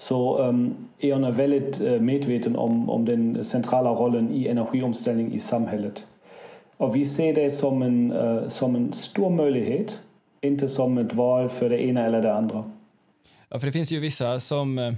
[0.00, 5.38] Så um, E.ON är väldigt äh, medveten om, om den centrala rollen i energiomställning i
[5.38, 6.06] samhället.
[6.76, 10.00] Och vi ser det som en, äh, som en stor möjlighet,
[10.40, 12.70] inte som ett val för det ena eller det andra.
[13.48, 14.94] Ja, för det finns ju vissa som eh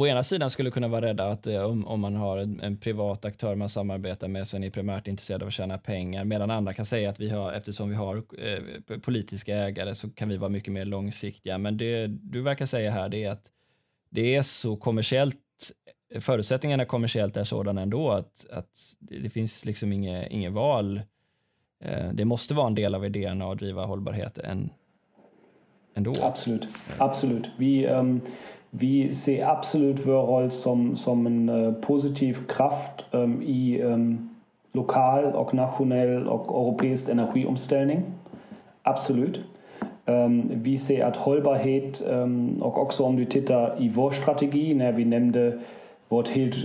[0.00, 2.76] å ena sidan skulle kunna vara rädda att eh, om, om man har en, en,
[2.76, 6.72] privat aktör man samarbetar med som är primärt intresserad av att tjäna pengar medan andra
[6.72, 10.50] kan säga att vi har, eftersom vi har eh, politiska ägare så kan vi vara
[10.50, 11.58] mycket mer långsiktiga.
[11.58, 13.50] Men det du verkar säga här det är att
[14.14, 15.36] det är så kommersiellt
[16.20, 21.00] förutsättningarna kommersiellt är sådana ändå att, att det, finns liksom inget, inget val.
[21.84, 24.70] Eh, det måste vara en del av idéerna att driva hållbarhet än,
[25.94, 26.14] ändå.
[26.22, 27.50] Absolut, absolut.
[27.56, 28.20] Vi, um,
[28.70, 34.34] vi ser absolut vår roll som, som en uh, positiv kraft um, i um,
[34.72, 38.02] lokal och nationell och europeisk energiomställning.
[38.82, 39.40] Absolut.
[40.06, 44.92] Um, vi ser att hållbarhet um, och också om du tittar i vår strategi när
[44.92, 45.58] vi nämnde
[46.08, 46.56] vårt helt,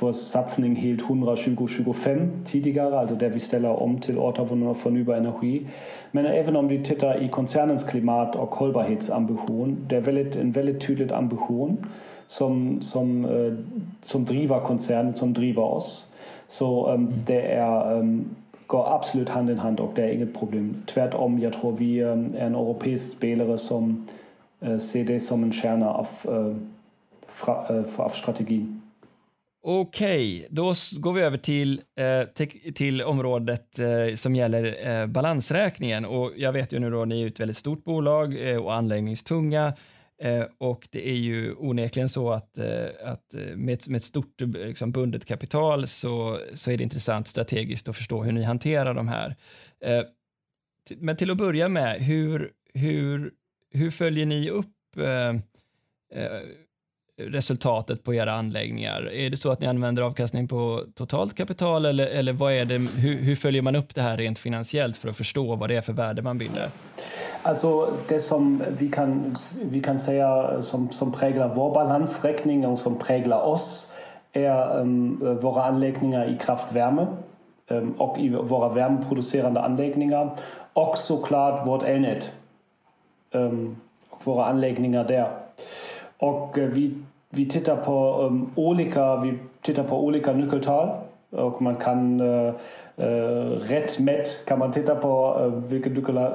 [0.00, 5.66] vår satsning helt 120-25 tidigare, alltså där vi ställer om till återvunna förnybar energi.
[6.10, 10.86] Men även om vi tittar i koncernens klimat och hållbarhetsambition, det är väldigt, en väldigt
[10.86, 11.86] tydlig ambition
[12.26, 13.58] som, som, uh,
[14.02, 16.12] som driver koncernen, som driver oss.
[16.46, 18.24] Så um, det är um,
[18.72, 20.82] går absolut hand i hand och det är inget problem.
[20.86, 24.08] Tvärtom, jag tror vi är øh, en europeisk spelare som
[24.62, 25.86] øh, ser det som en kärna
[26.28, 26.56] øh,
[27.48, 28.82] av, av strategin.
[29.64, 36.04] Okej, okay, då går vi över till, eh, till området eh, som gäller eh, balansräkningen.
[36.04, 39.72] Och jag vet ju nu då, ni är ett väldigt stort bolag och anläggningstunga.
[40.22, 44.02] Eh, och det är ju onekligen så att, eh, att eh, med, ett, med ett
[44.02, 48.94] stort liksom, bundet kapital så, så är det intressant strategiskt att förstå hur ni hanterar
[48.94, 49.36] de här.
[49.80, 50.02] Eh,
[50.96, 53.32] men till att börja med, hur, hur,
[53.70, 55.34] hur följer ni upp eh,
[57.28, 59.12] resultatet på era anläggningar?
[59.12, 62.74] Är det så att ni använder avkastning på totalt kapital eller, eller vad är det,
[62.74, 65.80] hur, hur, följer man upp det här rent finansiellt för att förstå vad det är
[65.80, 66.68] för värde man binder?
[67.42, 72.98] Alltså det som vi kan, vi kan säga som, som präglar vår balansräkning och som
[72.98, 73.94] präglar oss
[74.32, 77.06] är um, våra anläggningar i kraftvärme
[77.68, 80.36] um, och i våra värmeproducerande anläggningar
[80.72, 82.32] och såklart vårt elnät
[83.32, 83.76] um,
[84.10, 85.30] och våra anläggningar där.
[86.16, 86.94] Och eh, vi
[87.34, 90.88] vi tittar på um, olika, vi tittar på olika nyckeltal
[91.30, 92.54] och man kan uh,
[92.98, 95.92] uh, rätt mätt kan man titta på uh, vilket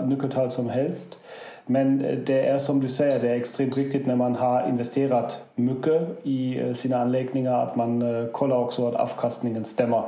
[0.07, 1.19] nyckeltal som helst.
[1.65, 5.43] Men uh, det är som du säger, det är extremt viktigt när man har investerat
[5.55, 10.03] mycket i uh, sina anläggningar att man uh, kollar också att avkastningen stämmer.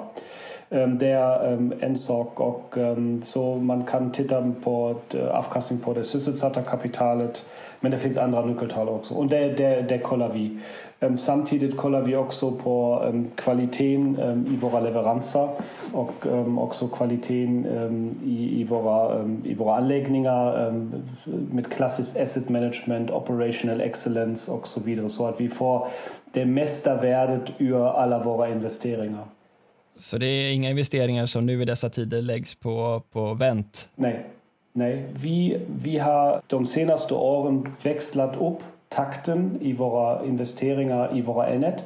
[0.69, 4.95] Um, det är um, en sak och um, så man kan titta på
[5.31, 7.45] avkastning på det sysselsatta kapitalet
[7.79, 10.59] men det finns andra nyckeltal också och det, det, det kollar vi.
[10.99, 15.49] Um, samtidigt kollar vi också på um, kvaliteten um, i våra leveranser
[15.93, 16.27] och
[16.57, 17.65] också kvaliteten
[18.25, 20.71] i, i, våra, i våra anläggningar
[21.51, 25.87] med klassiskt asset management, operational excellence och så vidare så att vi får
[26.33, 29.25] det mesta värdet ur alla våra investeringar.
[29.97, 33.89] Så det är inga investeringar som nu i dessa tider läggs på, på vänt?
[33.95, 34.25] Nej,
[34.79, 38.37] Nej, vi, vi har de senaste åren växlat
[38.89, 41.83] takten i våra investeringar i våra elnät.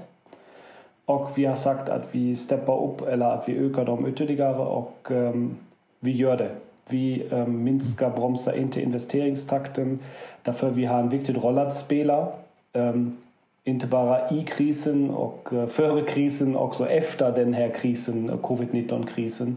[1.06, 5.12] Och vi har sagt att vi steppar upp eller att vi ökar dem ytterligare och
[5.12, 5.56] um,
[6.00, 6.50] vi gör det.
[6.90, 10.00] Vi um, minskar, bromsar inte investeringstakten
[10.42, 12.28] därför vi har en viktig roll att spela.
[12.74, 13.18] Um,
[13.64, 19.56] inte bara i krisen och uh, före krisen, också efter den här krisen, covid-19-krisen.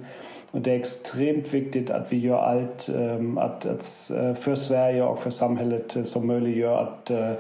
[0.56, 2.88] Och det är extremt viktigt att vi gör allt
[3.38, 3.84] att, att,
[4.38, 7.30] för Sverige och för samhället uh, som möjliggör att, uh,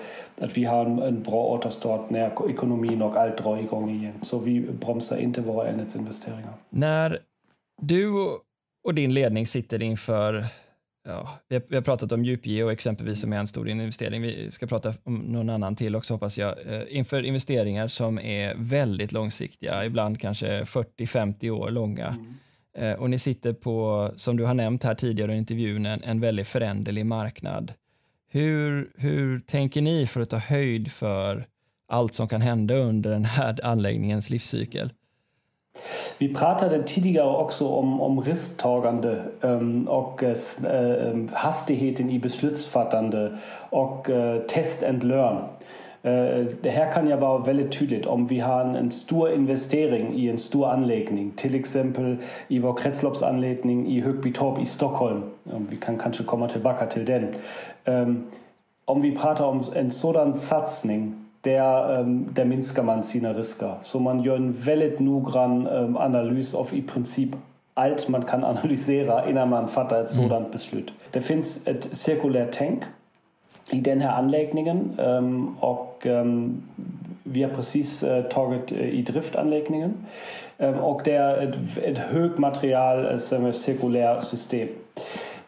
[0.40, 4.12] att vi har en, en bra återstart när ekonomin och allt drar igång igen.
[4.22, 6.52] Så vi bromsar inte våra elnätsinvesteringar.
[6.70, 7.18] När
[7.82, 8.12] du
[8.84, 10.44] och din ledning sitter inför
[11.08, 14.22] Ja, vi, har, vi har pratat om djupgeo exempelvis som är en stor investering.
[14.22, 16.54] Vi ska prata om någon annan till också hoppas jag.
[16.88, 22.06] inför investeringar som är väldigt långsiktiga, ibland kanske 40-50 år långa.
[22.06, 22.34] Mm.
[22.76, 26.20] Eh, och ni sitter på, som du har nämnt här tidigare i intervjun, en, en
[26.20, 27.72] väldigt föränderlig marknad.
[28.28, 31.46] Hur, hur tänker ni för att ta höjd för
[31.88, 34.92] allt som kan hända under den här anläggningens livscykel.
[36.18, 43.38] Vi pratade tidigare också om, om risktagande um, och uh, hastigheten i beslutsfattande
[43.70, 45.42] och uh, test and learn.
[46.06, 50.28] Uh, det här kan ju vara väldigt tydligt om vi har en, stor investering i
[50.28, 52.16] en stor anläggning, till exempel
[52.48, 55.22] i vår kretsloppsanläggning i Högbytorp i Stockholm.
[55.70, 57.28] Vi kan kanske komma tillbaka till den.
[57.84, 58.26] Um,
[58.84, 63.74] om vi pratar om en sådan satsning där, um, där minskar man sina risker.
[63.82, 67.30] Så man gör en väldigt noggrann um, analys av i princip
[67.74, 70.50] allt man kan analysera innan man fattar ett sådant mm.
[70.50, 70.92] beslut.
[71.10, 72.82] Det finns ett cirkulärt tänk
[73.72, 76.06] i den här anläggningen um, och
[77.28, 79.94] vi har precis uh, tagit uh, i drift anläggningen
[80.58, 84.68] um, och det är ett, ett högmaterial uh, cirkulärt system.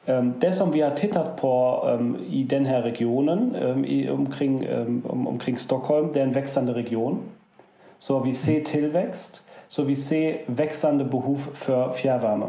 [0.07, 4.69] Ähm, det som vi har tittat på ähm, i den här regionen ähm, i, omkring,
[5.09, 7.19] omkring Stockholm, det är en växande region.
[7.99, 12.47] Så vi ser tillväxt, så vi ser växande behov för fjärrvärme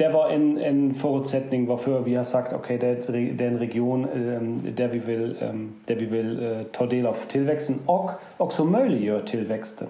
[0.00, 4.92] der war in, in Voraussetzung, wofür wie er sagt, okay, der, der Region, ähm, der
[4.92, 9.88] wie will, ähm, der wie will äh, Tordel auf Tilwechsen, auch, auch so mögliche Tilwächste.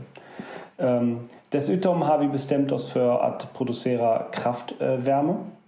[0.79, 5.33] Ähm, das Utom habe ich bestimmt aus für Art Producerer Kraftwärme.
[5.33, 5.61] Äh,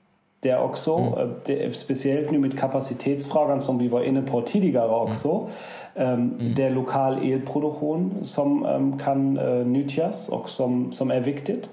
[0.42, 1.14] der auch so, mhm.
[1.14, 5.14] äh, der, speziell nur mit Kapazitätsfragen, so wie wir in der Portidiger auch hm.
[5.14, 5.50] so,
[5.94, 6.54] ähm, mhm.
[6.54, 11.68] der lokal Elproduktion, som ähm, kann äh, Nütjas, auch so som erwicktet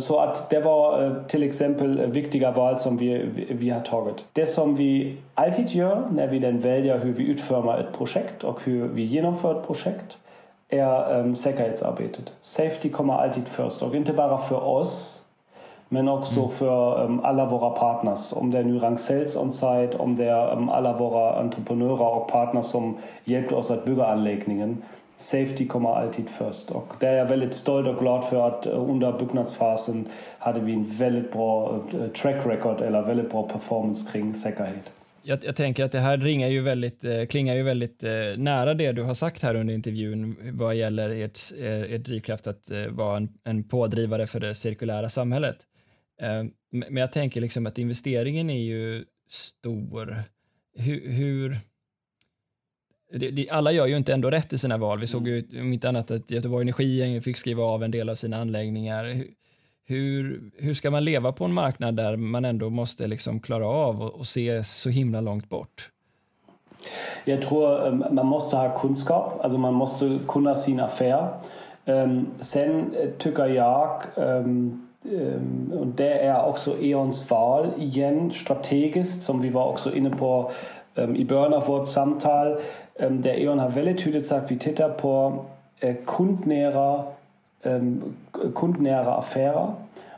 [0.00, 4.24] så att det var uh, till exempel viktiga val som vi, vi har tagit.
[4.32, 8.64] Det som vi alltid gör när vi den väljer hur vi utformar ett projekt och
[8.64, 10.18] hur vi genomför ett projekt
[10.68, 12.32] är um, säkerhetsarbetet.
[12.42, 15.24] Safety kommer alltid först och inte bara för oss
[15.88, 16.50] men också mm.
[16.50, 18.32] för um, alla våra partners.
[18.32, 23.52] Om det nu Ragn-Sells on-site, om det um, alla våra entreprenörer och partners som hjälpt
[23.52, 24.82] oss att bygga anläggningen.
[25.16, 26.70] Safety kommer alltid först.
[26.70, 30.08] Och det är jag väldigt stolt och glad för att eh, under byggnadsfasen
[30.38, 34.92] hade vi en väldigt bra eh, track record eller väldigt bra performance kring säkerhet.
[35.26, 38.74] Jag, jag, tänker att det här ringar ju väldigt, eh, klingar ju väldigt eh, nära
[38.74, 42.70] det du har sagt här under intervjun vad gäller ert, eh, er, er drivkraft att
[42.70, 45.56] eh, vara en, en pådrivare för det cirkulära samhället.
[46.20, 50.22] Eh, men jag tänker liksom att investeringen är ju stor.
[50.76, 51.56] Hur, hur
[53.50, 54.98] alla gör ju inte ändå rätt i sina val.
[54.98, 58.14] Vi såg ju om inte annat att Göteborg Energi fick skriva av en del av
[58.14, 59.24] sina anläggningar.
[59.86, 64.02] Hur, hur ska man leva på en marknad där man ändå måste liksom klara av
[64.02, 65.90] och, och se så himla långt bort?
[67.24, 71.28] Jag tror ehm, man måste ha kunskap, alltså man måste kunna sin affär.
[71.84, 74.02] Ehm, sen tycker jag
[75.04, 80.50] Ähm, und det är också Eons val igen strategiskt som vi var också inne på
[80.94, 82.60] um, i början av vårt samtal.
[82.98, 85.46] Ähm, der Eon Havelle tötet Savititapor
[85.80, 87.12] äh, kundnäherer,
[87.64, 88.16] ähm,
[88.54, 89.76] kundnäherer Affäre.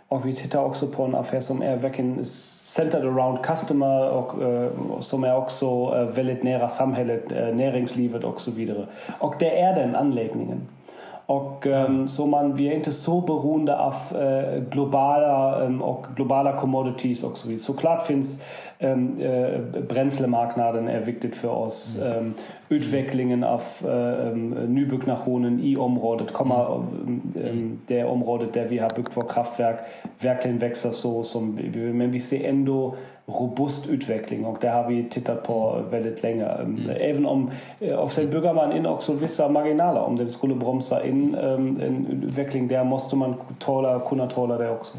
[0.09, 4.71] Auch wie Tita Oxoporn Affair som är verkligen centered around customer och uh, äh,
[5.01, 8.87] som är också uh, väldigt nära samhället, uh, äh, näringslivet och så vidare.
[9.19, 9.97] Och det är den.
[11.27, 16.61] Och ähm, så man, vi är inte så beroende av äh, globala ähm, och globala
[16.61, 17.61] commodities och så vidare.
[17.61, 18.45] Såklart finns
[18.79, 21.99] ähm, äh, bränslemarknaden är viktigt för oss.
[22.03, 22.19] Mm.
[22.19, 22.35] Ähm,
[22.69, 24.37] utvecklingen av äh,
[24.69, 27.23] nybyggnationen i området kommer mm.
[27.45, 29.79] ähm, det området där vi har byggt vårt kraftverk
[30.21, 31.93] verkligen växa så som vi.
[31.93, 32.97] Men vi ser ändå
[33.27, 36.45] robust utveckling och det har vi tittat på väldigt länge.
[36.45, 36.91] Mm.
[36.91, 37.51] Även om
[37.97, 40.01] och sen bygger man in också vissa marginaler.
[40.01, 44.97] Om den skulle bromsa in en utveckling där måste man tåla, kunna tåla det också.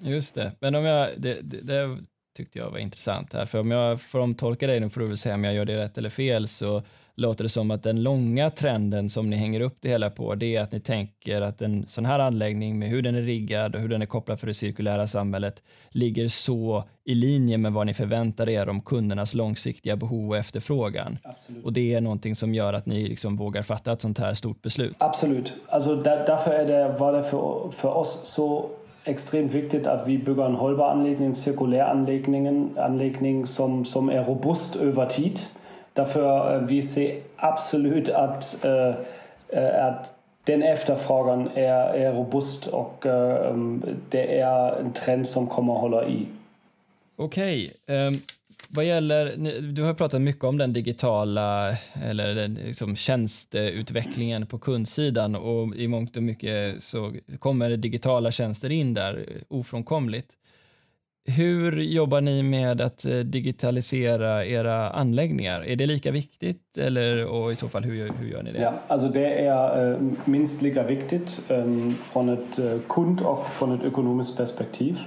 [0.00, 1.98] Just det, men om jag, det, det, det
[2.36, 5.18] tyckte jag var intressant här, för om jag får omtolka dig, nu får du väl
[5.18, 6.82] säga om jag gör det rätt eller fel, så
[7.18, 10.56] låter det som att den långa trenden som ni hänger upp det hela på, det
[10.56, 13.80] är att ni tänker att en sån här anläggning med hur den är riggad och
[13.80, 17.94] hur den är kopplad för det cirkulära samhället ligger så i linje med vad ni
[17.94, 21.18] förväntar er om kundernas långsiktiga behov och efterfrågan.
[21.22, 21.64] Absolut.
[21.64, 24.62] Och det är någonting som gör att ni liksom vågar fatta ett sånt här stort
[24.62, 24.96] beslut.
[24.98, 25.54] Absolut.
[25.68, 28.70] Alltså där, därför är det, var det för, för oss så
[29.04, 34.24] extremt viktigt att vi bygger en hållbar anläggning, en cirkulär anläggning, anläggning som, som är
[34.24, 35.40] robust över tid.
[35.98, 43.56] Därför äh, vi ser absolut att, äh, att den efterfrågan är, är robust och äh,
[44.10, 46.26] det är en trend som kommer hålla i.
[47.16, 47.72] Okej.
[47.86, 47.96] Okay.
[47.96, 48.14] Um,
[48.68, 49.36] vad gäller,
[49.72, 55.88] du har pratat mycket om den digitala eller den liksom tjänsteutvecklingen på kundsidan och i
[55.88, 60.36] mångt och mycket så kommer digitala tjänster in där ofrånkomligt
[61.28, 65.64] hur jobbar ni med att eh, digitalisera era anläggningar?
[65.66, 68.62] Är det lika viktigt eller, och i så fall hur, hur gör ni det?
[68.62, 73.74] Ja, alltså det är äh, minst lika viktigt ehm, från ett äh, kund och från
[73.74, 74.98] ett ekonomiskt perspektiv.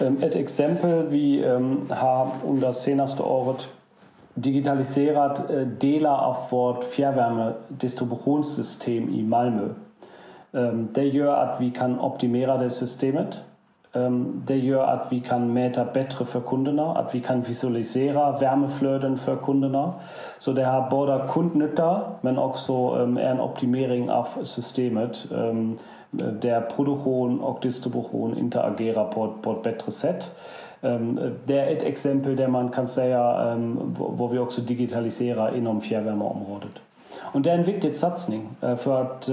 [0.00, 3.68] Ehm, ett exempel, vi ehm, har under senaste året
[4.34, 5.50] digitaliserat
[5.80, 9.68] delar av vårt fjärrvärmedistributionssystem i Malmö.
[10.92, 13.40] Det gör att vi kan optimera det systemet
[13.94, 16.98] Ähm, der gjør at wie kann Meter bedre für kundene.
[16.98, 19.92] At vi kan visualisere varmefløten for kundene.
[20.38, 25.28] Så det har både kundenytte, men også ähm, er en optimering av systemet.
[25.32, 25.78] Ähm,
[26.42, 30.32] der Produchon, auch distribusjon Interagera, Port, på et bedre sett.
[31.46, 33.12] det er et eksempel der man kan si
[33.96, 36.82] hvor vi også digitaliserer innom fjernvarmeområdet.
[37.32, 38.56] Og det er en viktig satsing.
[38.76, 39.28] for at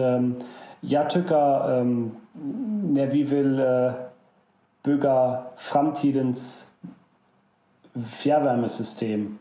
[0.91, 1.31] jeg syns
[1.81, 2.11] um,
[3.11, 3.61] vi vil
[4.87, 6.71] bygga framtidens
[8.05, 9.37] fjärrvärmesystem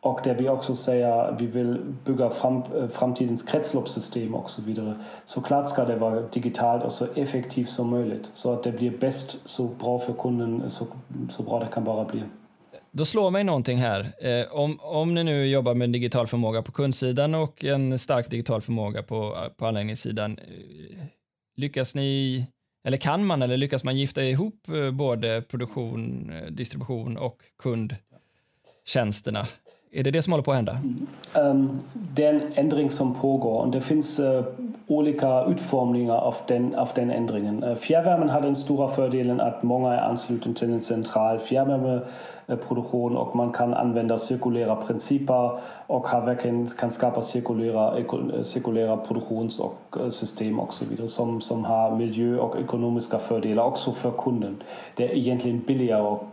[0.00, 4.94] och där vi också säger vi vill bygga fram, äh, framtidens kretsloppssystem och så vidare.
[5.26, 8.90] Så klart ska det vara digitalt och så effektivt som möjligt så att det blir
[8.90, 10.86] bäst så bra för kunden så,
[11.30, 12.22] så bra det kan bara bli.
[12.90, 14.00] Då slår mig någonting här.
[14.00, 18.62] Eh, om, om ni nu jobbar med digital förmåga på kundsidan och en stark digital
[18.62, 21.04] förmåga på, på anläggningssidan, eh,
[21.56, 22.46] lyckas ni
[22.86, 29.46] eller kan man eller lyckas man gifta ihop eh, både produktion, eh, distribution och kundtjänsterna?
[29.92, 30.72] Är det det som håller på att hända?
[30.72, 31.06] Mm.
[31.34, 34.44] Ehm, det är en ändring som pågår och det finns eh,
[34.86, 37.76] olika utformningar av den, av den ändringen.
[37.76, 42.00] Fjärrvärmen har den stora fördelen att många är anslutna till en central fjärrvärme
[42.48, 47.94] Äh, produktion och man kan använda cirkulära principer och verkligen kan skapa cirkulära,
[48.44, 53.18] cirkulära äh, produktions och äh, system och så vidare som, som har miljö och ekonomiska
[53.18, 54.62] fördelar också för kunden.
[54.94, 56.24] Det är egentligen billigare och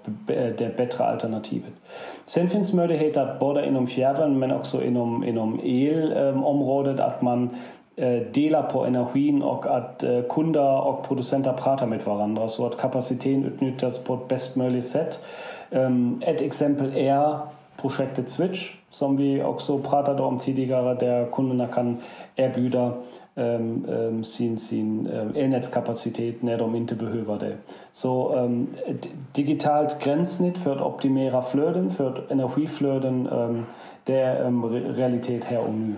[0.58, 1.74] det bättre alternativet.
[2.26, 7.06] Sen finns möjligheter både inom um fjärrvärme men också inom, um, inom um elområdet ähm,
[7.06, 7.50] att man
[8.34, 14.04] delar på energin och att kunder och producenter pratar med varandra så att kapaciteten utnyttjas
[14.04, 15.20] på ett bäst möjligt sätt.
[15.74, 17.40] Um, ett exempel är
[17.82, 21.98] projektet Switch som vi också pratade om tidigare där kunderna kan
[22.36, 22.94] erbjuda
[23.36, 27.58] um, um, sin, sin um, elnätskapacitet när de inte behöver det.
[27.92, 33.66] Så um, ett digitalt gränssnitt för att optimera flöden, för energiflöden, um,
[34.04, 35.96] det är um, realitet här och nu.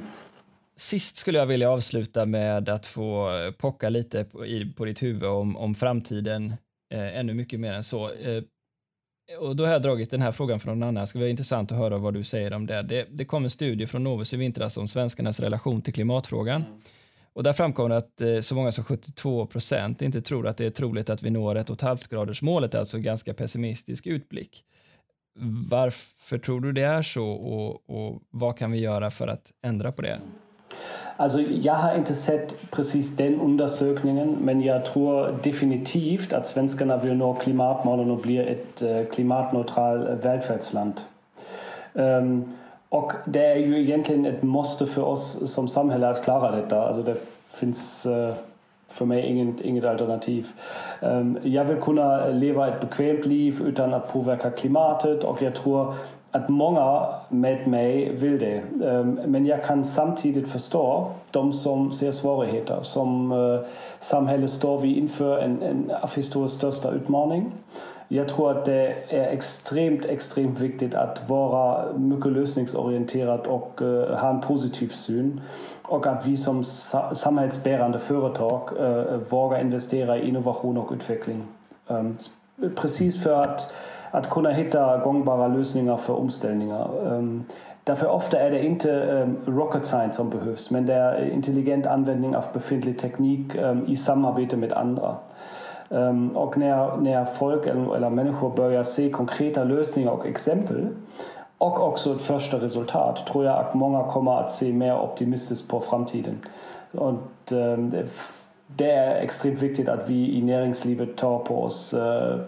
[0.78, 5.03] Sist skulle jag vilja avsluta med att få äh, pocka lite på, i, på ditt
[5.03, 6.53] huvud om, om framtiden
[6.93, 8.05] eh, ännu mycket mer än så.
[8.11, 8.43] Eh,
[9.39, 11.01] och då har jag dragit den här frågan från någon annan.
[11.01, 12.82] Det ska vara intressant att höra vad du säger om det.
[12.82, 16.61] Det, det kom en studie från Novus i vintras om svenskarnas relation till klimatfrågan.
[16.61, 16.80] Mm.
[17.34, 20.65] Och där framkom det att eh, så många som 72 procent inte tror att det
[20.65, 24.63] är troligt att vi når ett och ett halvt graders målet, alltså ganska pessimistisk utblick.
[25.69, 29.91] Varför tror du det är så och, och vad kan vi göra för att ändra
[29.91, 30.19] på det?
[31.18, 37.18] Also jag har inte sett precis den undersökningen men jag tror definitivt att svenskarna vill
[37.18, 41.01] nå klimatmålen och bli ett uh, klimatneutralt välfärdsland.
[41.93, 42.55] Um,
[42.89, 46.88] och det är ju egentligen ett måste för oss som samhälle att klara detta.
[46.88, 47.16] Alltså det
[47.47, 48.34] finns uh,
[48.88, 50.47] för mig inget, inget alternativ.
[51.01, 55.93] Um, jag vill kunna leva ett bekvämt liv utan att påverka klimatet och jag tror
[56.36, 58.63] att många med mig vill det.
[58.86, 62.79] Ehm, men jag kan samtidigt förstå de som ser svårigheter.
[62.81, 63.29] Som
[63.99, 67.51] samhälle samhället står vi inför en, en av historiens största utmaning.
[68.07, 74.29] Jag tror att det är extremt, extremt viktigt att vara mycket lösningsorienterad och uh, ha
[74.29, 75.41] en positiv syn.
[75.81, 76.63] Och att vi som
[77.13, 81.43] samhällsbärande företag uh, vågar investera i innovation och utveckling.
[81.88, 82.17] Um,
[82.75, 83.73] precis för att
[84.16, 86.89] att kunna hitta gångbara lösningar för omställningar.
[87.07, 87.43] Um,
[87.84, 92.36] därför ofta är det inte um, rocket science som behövs, men det är intelligent användning
[92.36, 95.16] av befintlig teknik um, i samarbete med andra.
[96.33, 100.87] och när, när folk eller, eller människor börjar se konkreta lösningar och exempel
[101.58, 105.79] och också ett första resultat tror jag att många kommer att se mer optimistiskt på
[105.79, 106.39] framtiden.
[106.92, 107.13] Och,
[108.67, 112.39] det är extremt viktigt att vi i näringslivet tar på oss uh,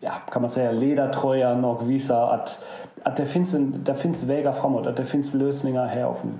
[0.00, 2.64] ja, kan man säga, ledartröjan och visa att,
[3.02, 6.32] att det, finns en, det finns vägar framåt, att det finns lösningar här och nu.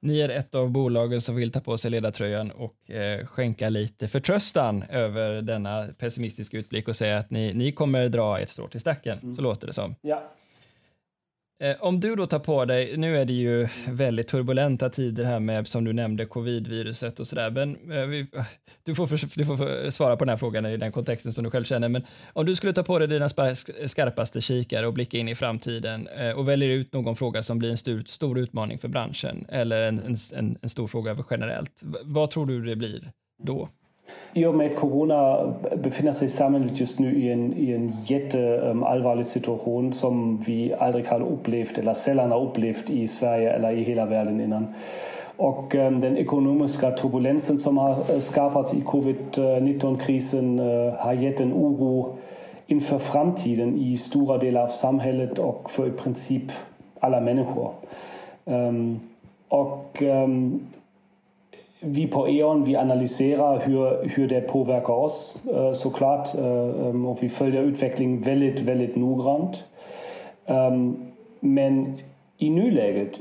[0.00, 4.08] Ni är ett av bolagen som vill ta på sig ledartröjan och eh, skänka lite
[4.08, 8.80] förtröstan över denna pessimistiska utblick och säga att ni, ni kommer dra ett strå till
[8.80, 9.18] stacken.
[9.22, 9.34] Mm.
[9.34, 9.94] Så låter det som.
[10.00, 10.22] Ja.
[11.58, 15.40] Eh, om du då tar på dig, nu är det ju väldigt turbulenta tider här
[15.40, 18.26] med, som du nämnde, covidviruset och sådär, men eh, vi,
[18.82, 21.64] du, får du får svara på den här frågan i den kontexten som du själv
[21.64, 25.34] känner, men om du skulle ta på dig dina skarpaste kikare och blicka in i
[25.34, 29.46] framtiden eh, och väljer ut någon fråga som blir en stor, stor utmaning för branschen
[29.48, 33.12] eller en, en, en stor fråga generellt, vad tror du det blir
[33.42, 33.68] då?
[34.32, 39.18] I och med corona befinner sig samhället just nu i en, i en jätteallvarlig ehm,
[39.18, 43.82] um, situation som vi aldrig har upplevt eller sällan har upplevt i Sverige eller i
[43.82, 44.66] hela världen innan.
[45.36, 51.40] Och um, den ekonomiska turbulensen som har eh, skapats i covid-19-krisen uh, eh, har gett
[51.40, 52.16] en oro
[52.66, 56.52] inför framtiden i stora delar av samhället och för i princip
[57.00, 57.70] alla människor.
[58.44, 59.00] Um,
[59.48, 60.02] och
[61.86, 67.22] um, vi på E.ON vi analyserar hur, hur det påverkar oss uh, såklart uh, och
[67.22, 69.64] vi följer utvecklingen väldigt, väldigt noggrant.
[70.46, 70.96] Um,
[71.40, 72.00] men
[72.38, 73.20] i nuläget,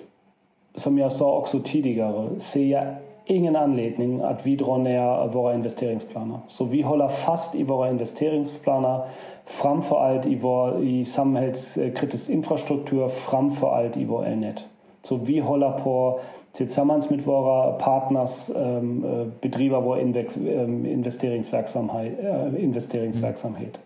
[0.76, 6.40] som jag sa också tidigare, ser jag ingen anledning att vi drar ner våra investeringsplaner.
[6.48, 9.08] Så vi håller fast i våra investeringsplaner,
[9.46, 14.64] framför allt i, vår, i samhällskritisk infrastruktur, framför allt i vår elnät.
[15.02, 16.20] Så vi håller på
[16.56, 22.20] tillsammans mit våra partners ähm, äh, bedriver vår ähm, investeringsverksamhet.
[22.20, 23.80] Äh, investeringsverksamhet.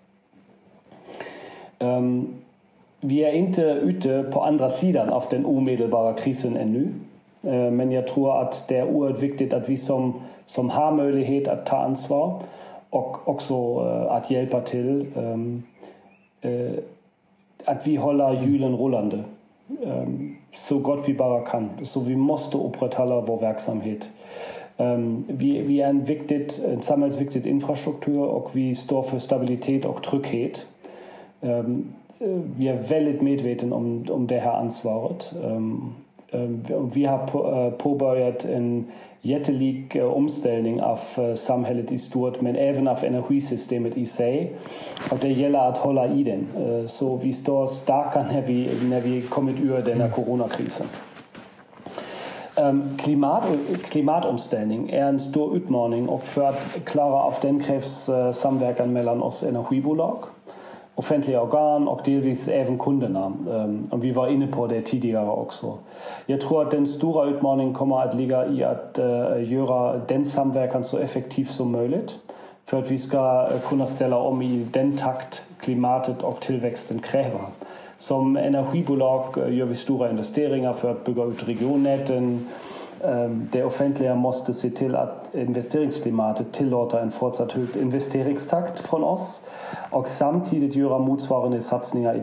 [1.80, 2.28] Ähm,
[3.02, 6.88] vi är inte ute på andra sidan av den omedelbara krisen ännu.
[7.44, 10.14] Äh, men jag tror att det är oerhört viktigt att vi som,
[10.46, 12.40] som har möjlighet att ta ansvar
[12.90, 15.64] och också äh, att hjälpa till, ähm,
[16.42, 16.72] äh,
[17.66, 19.24] att vi håller hjulen rullande
[19.84, 21.44] ähm, so godt vi bare
[21.84, 24.12] so wie Moste måste wo wirksam virksomhet.
[24.80, 26.42] Ähm, vi, vi er en viktig,
[26.74, 30.68] en samfunnsviktig infrastruktur, og vi står for stabilitet og trygghet.
[31.44, 31.94] Ähm,
[32.58, 35.36] wir er veldig medvitne om, om det her ansvaret.
[35.44, 35.96] Ähm,
[36.94, 38.88] vi har på, äh, påbörjat en
[39.22, 44.54] jättelik uh, omställning av uh, samhället i stort men även av energisystemet i sig.
[45.12, 46.48] Och det gäller att hålla i den.
[46.88, 50.88] Så vi står starka när vi, när vi kommit ur den här coronakrisen.
[52.98, 53.44] Klimat,
[53.84, 59.44] klimatomställning är en stor utmaning och för att klara av den krävs samverkan mellan oss
[59.44, 60.18] energibolag
[61.00, 63.34] offentliga organ och delvis även kunderna.
[63.52, 65.74] Ehm, och vi var inne på det tidigare också.
[66.26, 70.84] Jag tror att den stora utmaningen kommer att ligga i att eh, göra den samverkan
[70.84, 72.16] så effektiv som möjligt
[72.66, 77.42] för att vi ska eh, kunna ställa om i den takt klimatet och tillväxten kräver.
[77.98, 82.50] Som energibolag eh, gör vi stora investeringar för att bygga ut regionnäten,
[83.52, 89.48] Det offentliga måste se till att investeringsklimatet tillåter en fortsatt hög investeringstakt från oss
[89.90, 92.22] och samtidigt göra motsvarande satsningar i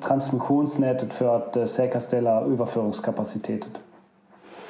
[0.00, 3.70] transmissionsnätet för att säkerställa överföringskapaciteten.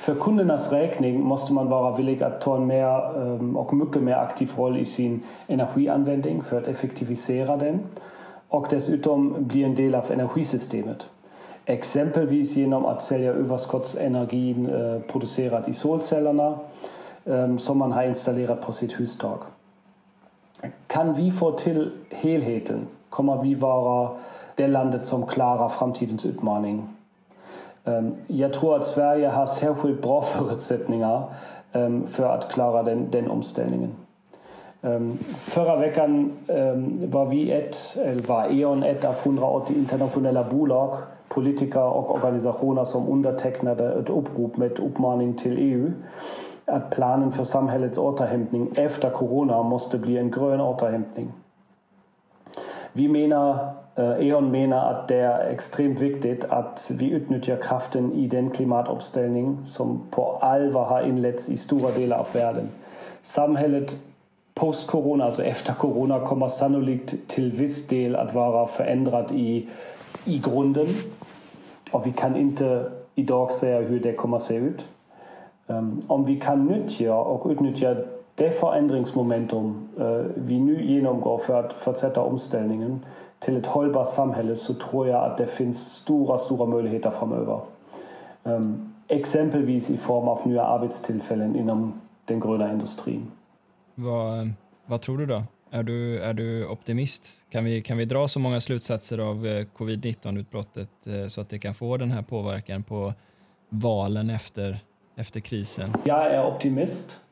[0.00, 4.14] För kundernas räkning måste man vara villig att ta en mer ähm, och mycket mer
[4.14, 7.80] aktiv roll i sin energianvändning för att effektivisera den
[8.48, 11.06] och dessutom bli del av energisystemet.
[11.70, 16.58] Exempelvis genom att sälja överskottsenergin eh, producerad i solcellerna
[17.24, 19.40] eh, som man har installerat på sitt hustak.
[20.86, 24.10] Kan vi få till helheten kommer vi vara
[24.54, 26.88] det landet som klarar framtidens utmaning.
[27.84, 31.22] Um, jag tror att Sverige har särskilt bra förutsättningar
[31.72, 33.90] um, för att klara den, den omställningen.
[34.80, 36.32] Um, förra veckan
[37.06, 40.98] var vi ett, eller var E.ON ett av 180 internationella bolag
[41.30, 45.92] politiker och organisationer som undertecknade ett upprop med uppmaning till EU
[46.64, 51.32] att planen för samhällets återhämtning efter corona måste bli en grön återhämtning.
[52.92, 58.50] Vi menar, E.ON menar att det är extremt viktigt att vi utnyttjar kraften i den
[58.50, 62.68] klimatomställning som på allvar har inletts i stora delar av världen.
[63.22, 63.96] Samhället
[64.54, 69.68] post-corona, alltså efter corona, kommer sannolikt till viss del att vara förändrat i,
[70.24, 70.86] i grunden
[71.90, 74.88] och vi kan inte idag säga hur det kommer att se ut.
[75.66, 77.96] Ehm, om vi kan nyttja och utnyttja
[78.34, 83.04] det förändringsmomentum eh, vi nu genomgår för att fortsätta omställningen
[83.38, 87.60] till ett hållbart samhälle så tror jag att det finns stora, stora möjligheter framöver.
[88.44, 93.30] Ehm, exempelvis i form av nya arbetstillfällen inom den gröna industrin.
[93.94, 94.50] Vad,
[94.86, 95.42] vad tror du då?
[95.72, 97.46] Är du, är du optimist?
[97.50, 101.58] Kan vi, kan vi dra så många slutsatser av eh, covid-19-utbrottet eh, så att det
[101.58, 103.14] kan få den här påverkan på
[103.68, 104.78] valen efter,
[105.16, 105.92] efter krisen?
[106.04, 107.24] Jag är optimist.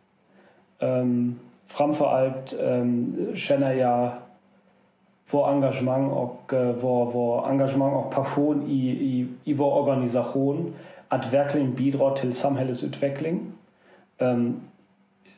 [0.79, 4.13] Um, framför allt um, känner jag
[5.31, 10.75] vår engagemang och uh, vår, vår engagemang och passion i, i, i vår organisation
[11.09, 13.41] att verkligen bidra till samhällets utveckling.
[14.19, 14.61] Um,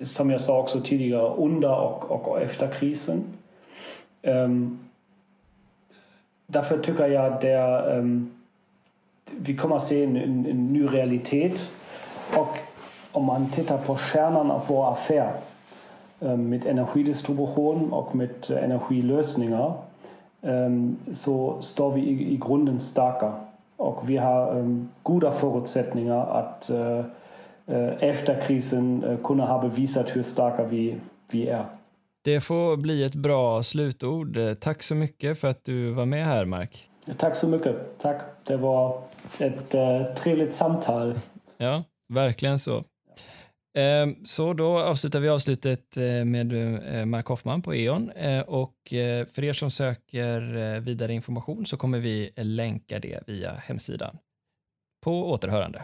[0.01, 3.25] som jag sa också tidigare, under och, och efter krisen.
[4.23, 4.79] Um,
[6.47, 8.31] därför tycker att det, um,
[9.37, 11.73] vi kommer att se en, en, en, ny realitet.
[12.37, 12.59] Och
[13.13, 15.33] om man tittar på kärnan av vår affär
[16.19, 19.73] med energidistribution och med energilösningar
[21.11, 23.33] så står vi i, i grunden starka.
[23.77, 24.65] Och vi har
[25.03, 27.05] goda förutsättningar att uh,
[28.01, 30.97] efter krisen uh, kunna ha bevisat hur starka vi,
[31.33, 31.67] vi är.
[32.25, 34.39] Det får bli ett bra slutord.
[34.61, 36.91] Tack så mycket för att du var med här, Mark.
[37.17, 37.99] Tack så mycket.
[37.99, 38.21] Tack.
[38.45, 39.03] Det var
[39.41, 41.15] ett uh, trevligt samtal.
[41.59, 42.85] Ja, verkligen så.
[44.25, 48.75] Så då avslutar vi avslutet eh, med eh, Mark Hoffman på E.ON eh, och
[49.33, 54.19] för er som söker vidare information så kommer vi länka det via hemsidan.
[55.05, 55.83] På återhörande.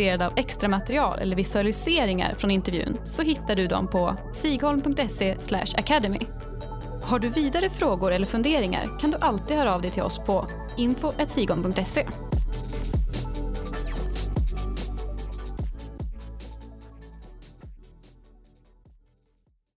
[0.00, 5.36] Intresserad av extra material eller visualiseringar från intervjun så hittar du dem på sigholm.se
[5.76, 6.20] academy.
[7.02, 10.46] Har du vidare frågor eller funderingar kan du alltid höra av dig till oss på
[10.76, 12.06] info.sigholm.se.